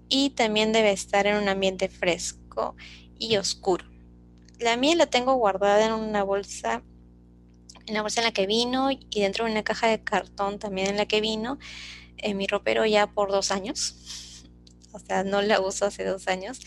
Y 0.09 0.31
también 0.31 0.73
debe 0.73 0.91
estar 0.91 1.29
en 1.29 1.37
un 1.37 1.49
ambiente 1.49 1.89
fresco 1.89 2.75
y 3.17 3.37
oscuro. 3.37 3.85
La 4.59 4.77
mía 4.77 4.97
la 4.97 5.07
tengo 5.07 5.35
guardada 5.35 5.87
en 5.87 5.93
una 5.93 6.25
bolsa 6.25 6.83
en 7.87 7.95
la 7.95 8.03
bolsa 8.03 8.21
en 8.21 8.27
la 8.27 8.33
que 8.33 8.47
vino 8.47 8.91
y 8.91 9.21
dentro 9.21 9.45
de 9.45 9.53
una 9.53 9.63
caja 9.63 9.89
de 9.89 10.03
cartón 10.03 10.59
también 10.59 10.89
en 10.89 10.97
la 10.97 11.07
que 11.07 11.21
vino, 11.21 11.59
en 12.17 12.37
mi 12.37 12.47
ropero 12.47 12.87
ya 12.87 13.07
por 13.07 13.31
dos 13.31 13.51
años. 13.51 14.45
O 14.93 14.99
sea, 14.99 15.25
no 15.25 15.43
la 15.43 15.61
uso 15.61 15.87
hace 15.87 16.05
dos 16.05 16.29
años. 16.29 16.61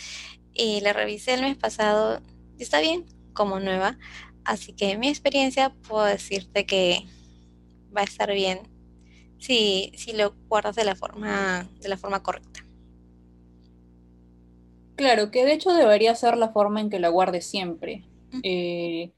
Y 0.53 0.81
la 0.81 0.93
revisé 0.93 1.33
el 1.33 1.41
mes 1.41 1.57
pasado 1.57 2.21
y 2.57 2.63
está 2.63 2.81
bien, 2.81 3.05
como 3.33 3.59
nueva. 3.59 3.97
Así 4.43 4.73
que 4.73 4.91
en 4.91 4.99
mi 4.99 5.09
experiencia 5.09 5.73
puedo 5.87 6.05
decirte 6.05 6.65
que 6.65 7.05
va 7.95 8.01
a 8.01 8.05
estar 8.05 8.31
bien 8.33 8.59
si, 9.39 9.91
si 9.95 10.13
lo 10.13 10.35
guardas 10.47 10.75
de 10.75 10.85
la 10.85 10.95
forma, 10.95 11.69
de 11.79 11.89
la 11.89 11.97
forma 11.97 12.23
correcta. 12.23 12.63
Claro, 14.95 15.29
que 15.29 15.45
de 15.45 15.53
hecho 15.53 15.73
debería 15.73 16.15
ser 16.15 16.37
la 16.37 16.49
forma 16.49 16.81
en 16.81 16.89
que 16.89 16.99
la 16.99 17.09
guardes 17.09 17.45
siempre. 17.45 18.03
Eh, 18.41 19.11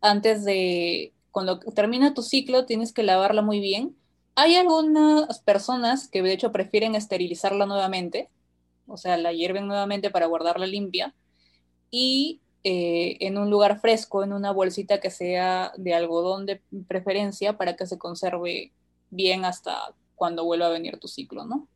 antes 0.00 0.44
de, 0.44 1.13
cuando 1.34 1.58
termina 1.58 2.14
tu 2.14 2.22
ciclo 2.22 2.64
tienes 2.64 2.92
que 2.92 3.02
lavarla 3.02 3.42
muy 3.42 3.58
bien. 3.58 3.96
Hay 4.36 4.54
algunas 4.54 5.40
personas 5.40 6.06
que 6.06 6.22
de 6.22 6.32
hecho 6.32 6.52
prefieren 6.52 6.94
esterilizarla 6.94 7.66
nuevamente, 7.66 8.30
o 8.86 8.96
sea, 8.96 9.16
la 9.16 9.32
hierven 9.32 9.66
nuevamente 9.66 10.12
para 10.12 10.26
guardarla 10.26 10.64
limpia 10.68 11.12
y 11.90 12.40
eh, 12.62 13.16
en 13.18 13.36
un 13.36 13.50
lugar 13.50 13.80
fresco, 13.80 14.22
en 14.22 14.32
una 14.32 14.52
bolsita 14.52 15.00
que 15.00 15.10
sea 15.10 15.72
de 15.76 15.92
algodón 15.92 16.46
de 16.46 16.62
preferencia 16.86 17.58
para 17.58 17.74
que 17.74 17.86
se 17.86 17.98
conserve 17.98 18.72
bien 19.10 19.44
hasta 19.44 19.92
cuando 20.14 20.44
vuelva 20.44 20.68
a 20.68 20.70
venir 20.70 21.00
tu 21.00 21.08
ciclo, 21.08 21.44
¿no? 21.46 21.66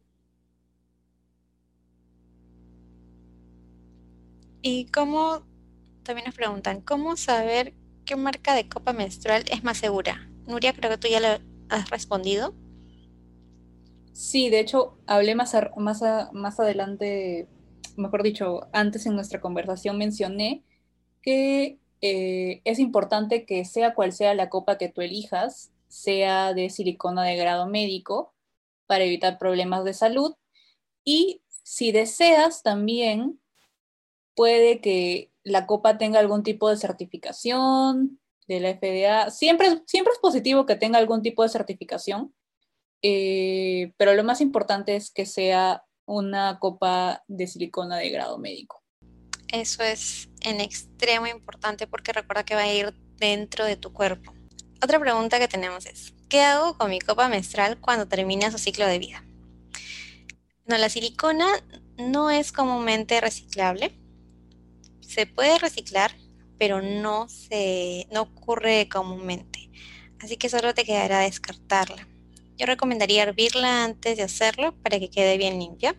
Y 4.62 4.86
cómo, 4.92 5.42
también 6.04 6.26
nos 6.26 6.36
preguntan, 6.36 6.80
¿cómo 6.80 7.16
saber 7.16 7.74
qué 8.08 8.16
marca 8.16 8.54
de 8.54 8.66
copa 8.66 8.94
menstrual 8.94 9.44
es 9.50 9.62
más 9.62 9.76
segura? 9.76 10.30
Nuria, 10.46 10.72
creo 10.72 10.90
que 10.90 10.96
tú 10.96 11.08
ya 11.08 11.20
lo 11.20 11.28
has 11.68 11.90
respondido. 11.90 12.54
Sí, 14.14 14.48
de 14.48 14.60
hecho, 14.60 14.98
hablé 15.06 15.34
más, 15.34 15.54
más, 15.76 16.02
más 16.32 16.58
adelante, 16.58 17.46
mejor 17.96 18.22
dicho, 18.22 18.66
antes 18.72 19.04
en 19.04 19.14
nuestra 19.14 19.42
conversación 19.42 19.98
mencioné 19.98 20.64
que 21.20 21.78
eh, 22.00 22.62
es 22.64 22.78
importante 22.78 23.44
que 23.44 23.66
sea 23.66 23.94
cual 23.94 24.12
sea 24.12 24.32
la 24.32 24.48
copa 24.48 24.78
que 24.78 24.88
tú 24.88 25.02
elijas, 25.02 25.70
sea 25.88 26.54
de 26.54 26.70
silicona 26.70 27.24
de 27.24 27.36
grado 27.36 27.66
médico 27.66 28.32
para 28.86 29.04
evitar 29.04 29.38
problemas 29.38 29.84
de 29.84 29.92
salud. 29.92 30.34
Y 31.04 31.42
si 31.62 31.92
deseas 31.92 32.62
también, 32.62 33.38
puede 34.34 34.80
que 34.80 35.27
la 35.44 35.66
copa 35.66 35.98
tenga 35.98 36.20
algún 36.20 36.42
tipo 36.42 36.68
de 36.68 36.76
certificación 36.76 38.20
de 38.46 38.60
la 38.60 38.74
FDA. 38.74 39.30
Siempre, 39.30 39.82
siempre 39.86 40.12
es 40.12 40.18
positivo 40.18 40.66
que 40.66 40.76
tenga 40.76 40.98
algún 40.98 41.22
tipo 41.22 41.42
de 41.42 41.48
certificación 41.48 42.32
eh, 43.02 43.92
pero 43.96 44.14
lo 44.14 44.24
más 44.24 44.40
importante 44.40 44.96
es 44.96 45.10
que 45.10 45.26
sea 45.26 45.84
una 46.06 46.58
copa 46.58 47.22
de 47.28 47.46
silicona 47.46 47.96
de 47.96 48.10
grado 48.10 48.38
médico. 48.38 48.82
Eso 49.52 49.82
es 49.82 50.28
en 50.42 50.60
extremo 50.60 51.26
importante 51.26 51.86
porque 51.86 52.12
recuerda 52.12 52.44
que 52.44 52.54
va 52.54 52.62
a 52.62 52.72
ir 52.72 52.92
dentro 53.16 53.64
de 53.64 53.76
tu 53.76 53.92
cuerpo. 53.92 54.34
Otra 54.82 55.00
pregunta 55.00 55.38
que 55.38 55.48
tenemos 55.48 55.86
es, 55.86 56.14
¿qué 56.28 56.42
hago 56.42 56.76
con 56.76 56.90
mi 56.90 57.00
copa 57.00 57.28
menstrual 57.28 57.80
cuando 57.80 58.06
termina 58.06 58.50
su 58.50 58.58
ciclo 58.58 58.86
de 58.86 58.98
vida? 58.98 59.24
No, 60.66 60.76
la 60.76 60.88
silicona 60.88 61.46
no 61.96 62.30
es 62.30 62.52
comúnmente 62.52 63.20
reciclable. 63.20 63.98
Se 65.08 65.24
puede 65.24 65.58
reciclar, 65.58 66.14
pero 66.58 66.82
no, 66.82 67.30
se, 67.30 68.06
no 68.12 68.22
ocurre 68.22 68.90
comúnmente. 68.90 69.70
Así 70.20 70.36
que 70.36 70.50
solo 70.50 70.74
te 70.74 70.84
quedará 70.84 71.20
descartarla. 71.20 72.06
Yo 72.58 72.66
recomendaría 72.66 73.22
hervirla 73.22 73.84
antes 73.84 74.18
de 74.18 74.22
hacerlo 74.22 74.74
para 74.82 74.98
que 74.98 75.08
quede 75.08 75.38
bien 75.38 75.58
limpia. 75.58 75.96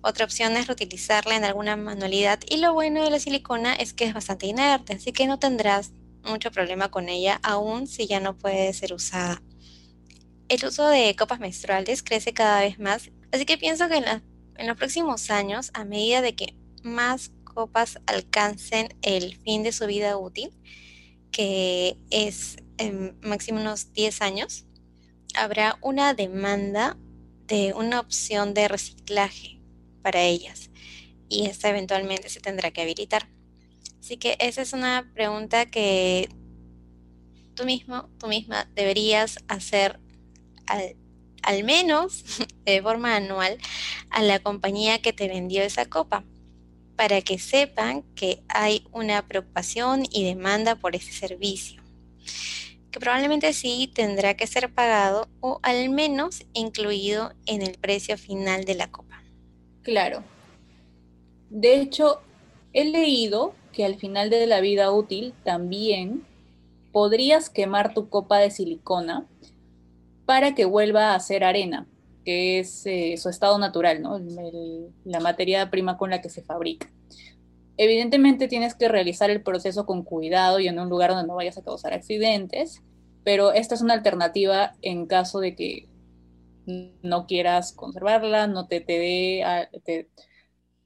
Otra 0.00 0.24
opción 0.24 0.56
es 0.56 0.66
reutilizarla 0.66 1.36
en 1.36 1.44
alguna 1.44 1.76
manualidad 1.76 2.40
y 2.48 2.56
lo 2.56 2.74
bueno 2.74 3.04
de 3.04 3.10
la 3.10 3.20
silicona 3.20 3.72
es 3.72 3.92
que 3.92 4.06
es 4.06 4.14
bastante 4.14 4.46
inerte, 4.46 4.94
así 4.94 5.12
que 5.12 5.28
no 5.28 5.38
tendrás 5.38 5.92
mucho 6.24 6.50
problema 6.50 6.90
con 6.90 7.08
ella 7.08 7.38
aún 7.44 7.86
si 7.86 8.08
ya 8.08 8.18
no 8.18 8.36
puede 8.36 8.72
ser 8.72 8.92
usada. 8.92 9.40
El 10.48 10.66
uso 10.66 10.88
de 10.88 11.14
copas 11.14 11.38
menstruales 11.38 12.02
crece 12.02 12.32
cada 12.32 12.62
vez 12.62 12.80
más, 12.80 13.12
así 13.30 13.46
que 13.46 13.58
pienso 13.58 13.88
que 13.88 13.98
en, 13.98 14.66
los 14.66 14.76
próximos 14.76 15.30
años, 15.30 15.70
a 15.72 15.84
medida 15.84 16.20
de 16.20 16.34
que 16.34 16.56
más 16.82 17.30
copas 17.52 17.98
alcancen 18.06 18.88
el 19.02 19.36
fin 19.36 19.62
de 19.62 19.72
su 19.72 19.86
vida 19.86 20.16
útil, 20.16 20.50
que 21.30 21.96
es 22.10 22.56
en 22.78 23.18
máximo 23.20 23.60
unos 23.60 23.92
10 23.92 24.22
años, 24.22 24.66
habrá 25.34 25.78
una 25.82 26.14
demanda 26.14 26.96
de 27.46 27.74
una 27.74 28.00
opción 28.00 28.54
de 28.54 28.68
reciclaje 28.68 29.60
para 30.02 30.22
ellas 30.22 30.70
y 31.28 31.46
esta 31.46 31.68
eventualmente 31.68 32.28
se 32.28 32.40
tendrá 32.40 32.70
que 32.70 32.82
habilitar. 32.82 33.28
Así 34.00 34.16
que 34.16 34.36
esa 34.40 34.62
es 34.62 34.72
una 34.72 35.10
pregunta 35.14 35.66
que 35.66 36.28
tú 37.54 37.64
mismo, 37.64 38.08
tú 38.18 38.26
misma 38.26 38.68
deberías 38.74 39.38
hacer 39.48 40.00
al, 40.66 40.96
al 41.42 41.64
menos 41.64 42.24
de 42.64 42.82
forma 42.82 43.16
anual 43.16 43.58
a 44.10 44.22
la 44.22 44.40
compañía 44.40 45.02
que 45.02 45.12
te 45.12 45.28
vendió 45.28 45.62
esa 45.62 45.86
copa 45.86 46.24
para 47.00 47.22
que 47.22 47.38
sepan 47.38 48.02
que 48.14 48.42
hay 48.50 48.84
una 48.92 49.26
preocupación 49.26 50.02
y 50.12 50.22
demanda 50.22 50.74
por 50.74 50.94
ese 50.94 51.12
servicio 51.12 51.82
que 52.90 53.00
probablemente 53.00 53.54
sí 53.54 53.90
tendrá 53.94 54.34
que 54.34 54.46
ser 54.46 54.70
pagado 54.70 55.26
o 55.40 55.60
al 55.62 55.88
menos 55.88 56.44
incluido 56.52 57.32
en 57.46 57.62
el 57.62 57.78
precio 57.78 58.18
final 58.18 58.66
de 58.66 58.74
la 58.74 58.90
copa. 58.90 59.22
Claro. 59.80 60.22
De 61.48 61.80
hecho, 61.80 62.20
he 62.74 62.84
leído 62.84 63.54
que 63.72 63.86
al 63.86 63.96
final 63.96 64.28
de 64.28 64.46
la 64.46 64.60
vida 64.60 64.92
útil 64.92 65.32
también 65.42 66.26
podrías 66.92 67.48
quemar 67.48 67.94
tu 67.94 68.10
copa 68.10 68.36
de 68.36 68.50
silicona 68.50 69.26
para 70.26 70.54
que 70.54 70.66
vuelva 70.66 71.14
a 71.14 71.20
ser 71.20 71.44
arena, 71.44 71.86
que 72.30 72.60
es 72.60 72.86
eh, 72.86 73.16
su 73.16 73.28
estado 73.28 73.58
natural, 73.58 74.02
¿no? 74.02 74.20
la 75.04 75.18
materia 75.18 75.68
prima 75.68 75.98
con 75.98 76.10
la 76.10 76.20
que 76.20 76.28
se 76.28 76.42
fabrica. 76.42 76.88
Evidentemente 77.76 78.46
tienes 78.46 78.76
que 78.76 78.86
realizar 78.86 79.30
el 79.30 79.42
proceso 79.42 79.84
con 79.84 80.04
cuidado 80.04 80.60
y 80.60 80.68
en 80.68 80.78
un 80.78 80.88
lugar 80.88 81.10
donde 81.10 81.26
no 81.26 81.34
vayas 81.34 81.58
a 81.58 81.64
causar 81.64 81.92
accidentes, 81.92 82.84
pero 83.24 83.52
esta 83.52 83.74
es 83.74 83.82
una 83.82 83.94
alternativa 83.94 84.74
en 84.80 85.06
caso 85.06 85.40
de 85.40 85.56
que 85.56 85.88
no 87.02 87.26
quieras 87.26 87.72
conservarla, 87.72 88.46
no 88.46 88.68
te, 88.68 88.80
te 88.80 89.00
dé 89.00 89.68
te, 89.82 90.08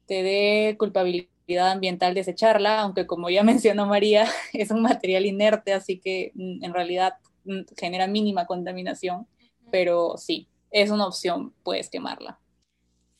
te 0.07 0.75
culpabilidad 0.79 1.69
ambiental 1.69 2.15
desecharla, 2.15 2.81
aunque 2.81 3.05
como 3.05 3.29
ya 3.29 3.43
mencionó 3.51 3.85
María, 3.85 4.25
es 4.51 4.71
un 4.71 4.81
material 4.81 5.27
inerte, 5.27 5.73
así 5.73 5.99
que 5.99 6.31
mm, 6.33 6.63
en 6.63 6.73
realidad 6.73 7.13
mm, 7.43 7.61
genera 7.77 8.07
mínima 8.07 8.47
contaminación, 8.47 9.27
pero 9.69 10.17
sí, 10.17 10.49
es 10.75 10.89
una 10.89 11.07
opción, 11.07 11.53
puedes 11.63 11.89
quemarla. 11.89 12.37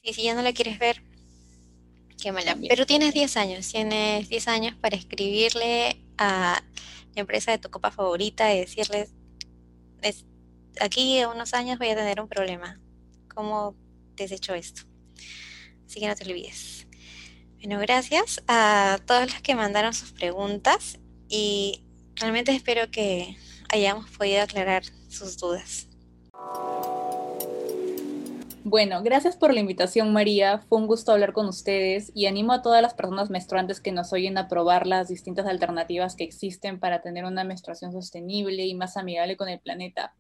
Sí, 0.03 0.14
si 0.14 0.24
ya 0.24 0.36
no 0.36 0.41
la 0.41 0.51
quieres 0.51 0.78
ver, 0.78 1.01
pero 2.68 2.86
tienes 2.86 3.14
10 3.14 3.38
años, 3.38 3.72
tienes 3.72 4.28
10 4.28 4.47
años 4.47 4.76
para 4.76 4.95
escribirle 4.95 6.01
a 6.18 6.62
la 7.14 7.22
empresa 7.22 7.51
de 7.51 7.60
tu 7.60 7.70
copa 7.70 7.91
favorita 7.91 8.53
y 8.53 8.60
decirles, 8.60 9.14
aquí 10.82 11.18
en 11.18 11.30
unos 11.30 11.53
años 11.53 11.78
voy 11.78 11.89
a 11.89 11.95
tener 11.95 12.20
un 12.20 12.28
problema. 12.28 12.80
¿Cómo 13.34 13.76
desecho 14.16 14.53
esto? 14.53 14.82
Así 15.86 15.99
que 15.99 16.08
no 16.08 16.16
te 16.16 16.26
olvides. 16.26 16.88
Bueno, 17.58 17.80
gracias 17.80 18.43
a 18.47 18.99
todos 19.06 19.32
los 19.32 19.41
que 19.41 19.56
mandaron 19.56 19.93
sus 19.93 20.12
preguntas 20.12 20.99
y 21.30 21.86
realmente 22.16 22.51
espero 22.53 22.91
que 22.91 23.38
hayamos 23.70 24.10
podido 24.10 24.41
aclarar 24.41 24.84
sus 25.10 25.38
dudas. 25.38 25.88
Bueno, 28.68 29.03
gracias 29.03 29.38
por 29.38 29.53
la 29.53 29.59
invitación 29.59 30.11
María, 30.11 30.57
fue 30.57 30.80
un 30.80 30.88
gusto 30.88 31.11
hablar 31.11 31.34
con 31.34 31.47
ustedes 31.47 32.11
y 32.16 32.26
animo 32.26 32.51
a 32.51 32.63
todas 32.63 32.82
las 32.82 32.95
personas 32.95 33.30
menstruantes 33.30 33.80
que 33.80 33.91
nos 33.91 34.11
oyen 34.11 34.39
a 34.39 34.47
probar 34.47 34.88
las 34.88 35.07
distintas 35.07 35.45
alternativas 35.45 36.16
que 36.16 36.24
existen 36.24 36.80
para 36.80 37.03
tener 37.03 37.26
una 37.26 37.43
menstruación 37.43 37.91
sostenible 37.91 38.66
y 38.66 38.74
más 38.74 38.97
amigable 38.97 39.38
con 39.38 39.49
el 39.49 39.59
planeta. 39.59 40.16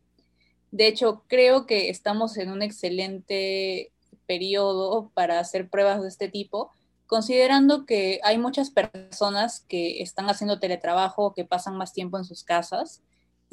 De 0.69 0.85
hecho, 0.85 1.23
creo 1.25 1.65
que 1.65 1.89
estamos 1.89 2.37
en 2.37 2.51
un 2.51 2.61
excelente 2.61 3.91
periodo 4.27 5.09
para 5.15 5.39
hacer 5.39 5.67
pruebas 5.67 6.03
de 6.03 6.09
este 6.09 6.29
tipo, 6.29 6.71
considerando 7.07 7.87
que 7.87 8.19
hay 8.23 8.37
muchas 8.37 8.69
personas 8.69 9.61
que 9.67 10.03
están 10.03 10.29
haciendo 10.29 10.59
teletrabajo 10.59 11.25
o 11.25 11.33
que 11.33 11.45
pasan 11.45 11.77
más 11.77 11.93
tiempo 11.93 12.19
en 12.19 12.25
sus 12.25 12.43
casas 12.43 13.01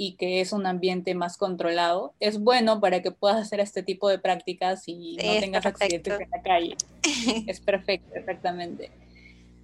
y 0.05 0.17
que 0.17 0.41
es 0.41 0.53
un 0.53 0.67
ambiente 0.67 1.15
más 1.15 1.37
controlado, 1.37 2.13
es 2.19 2.41
bueno 2.41 2.81
para 2.81 3.03
que 3.03 3.13
puedas 3.13 3.41
hacer 3.41 3.61
este 3.61 3.85
tipo 3.85 4.09
de 4.09 4.19
prácticas 4.19 4.83
y 4.89 5.17
no 5.17 5.39
tengas 5.39 5.65
accidentes 5.65 6.21
en 6.21 6.29
la 6.29 6.43
calle. 6.43 6.77
es 7.47 7.61
perfecto, 7.61 8.13
exactamente. 8.17 8.91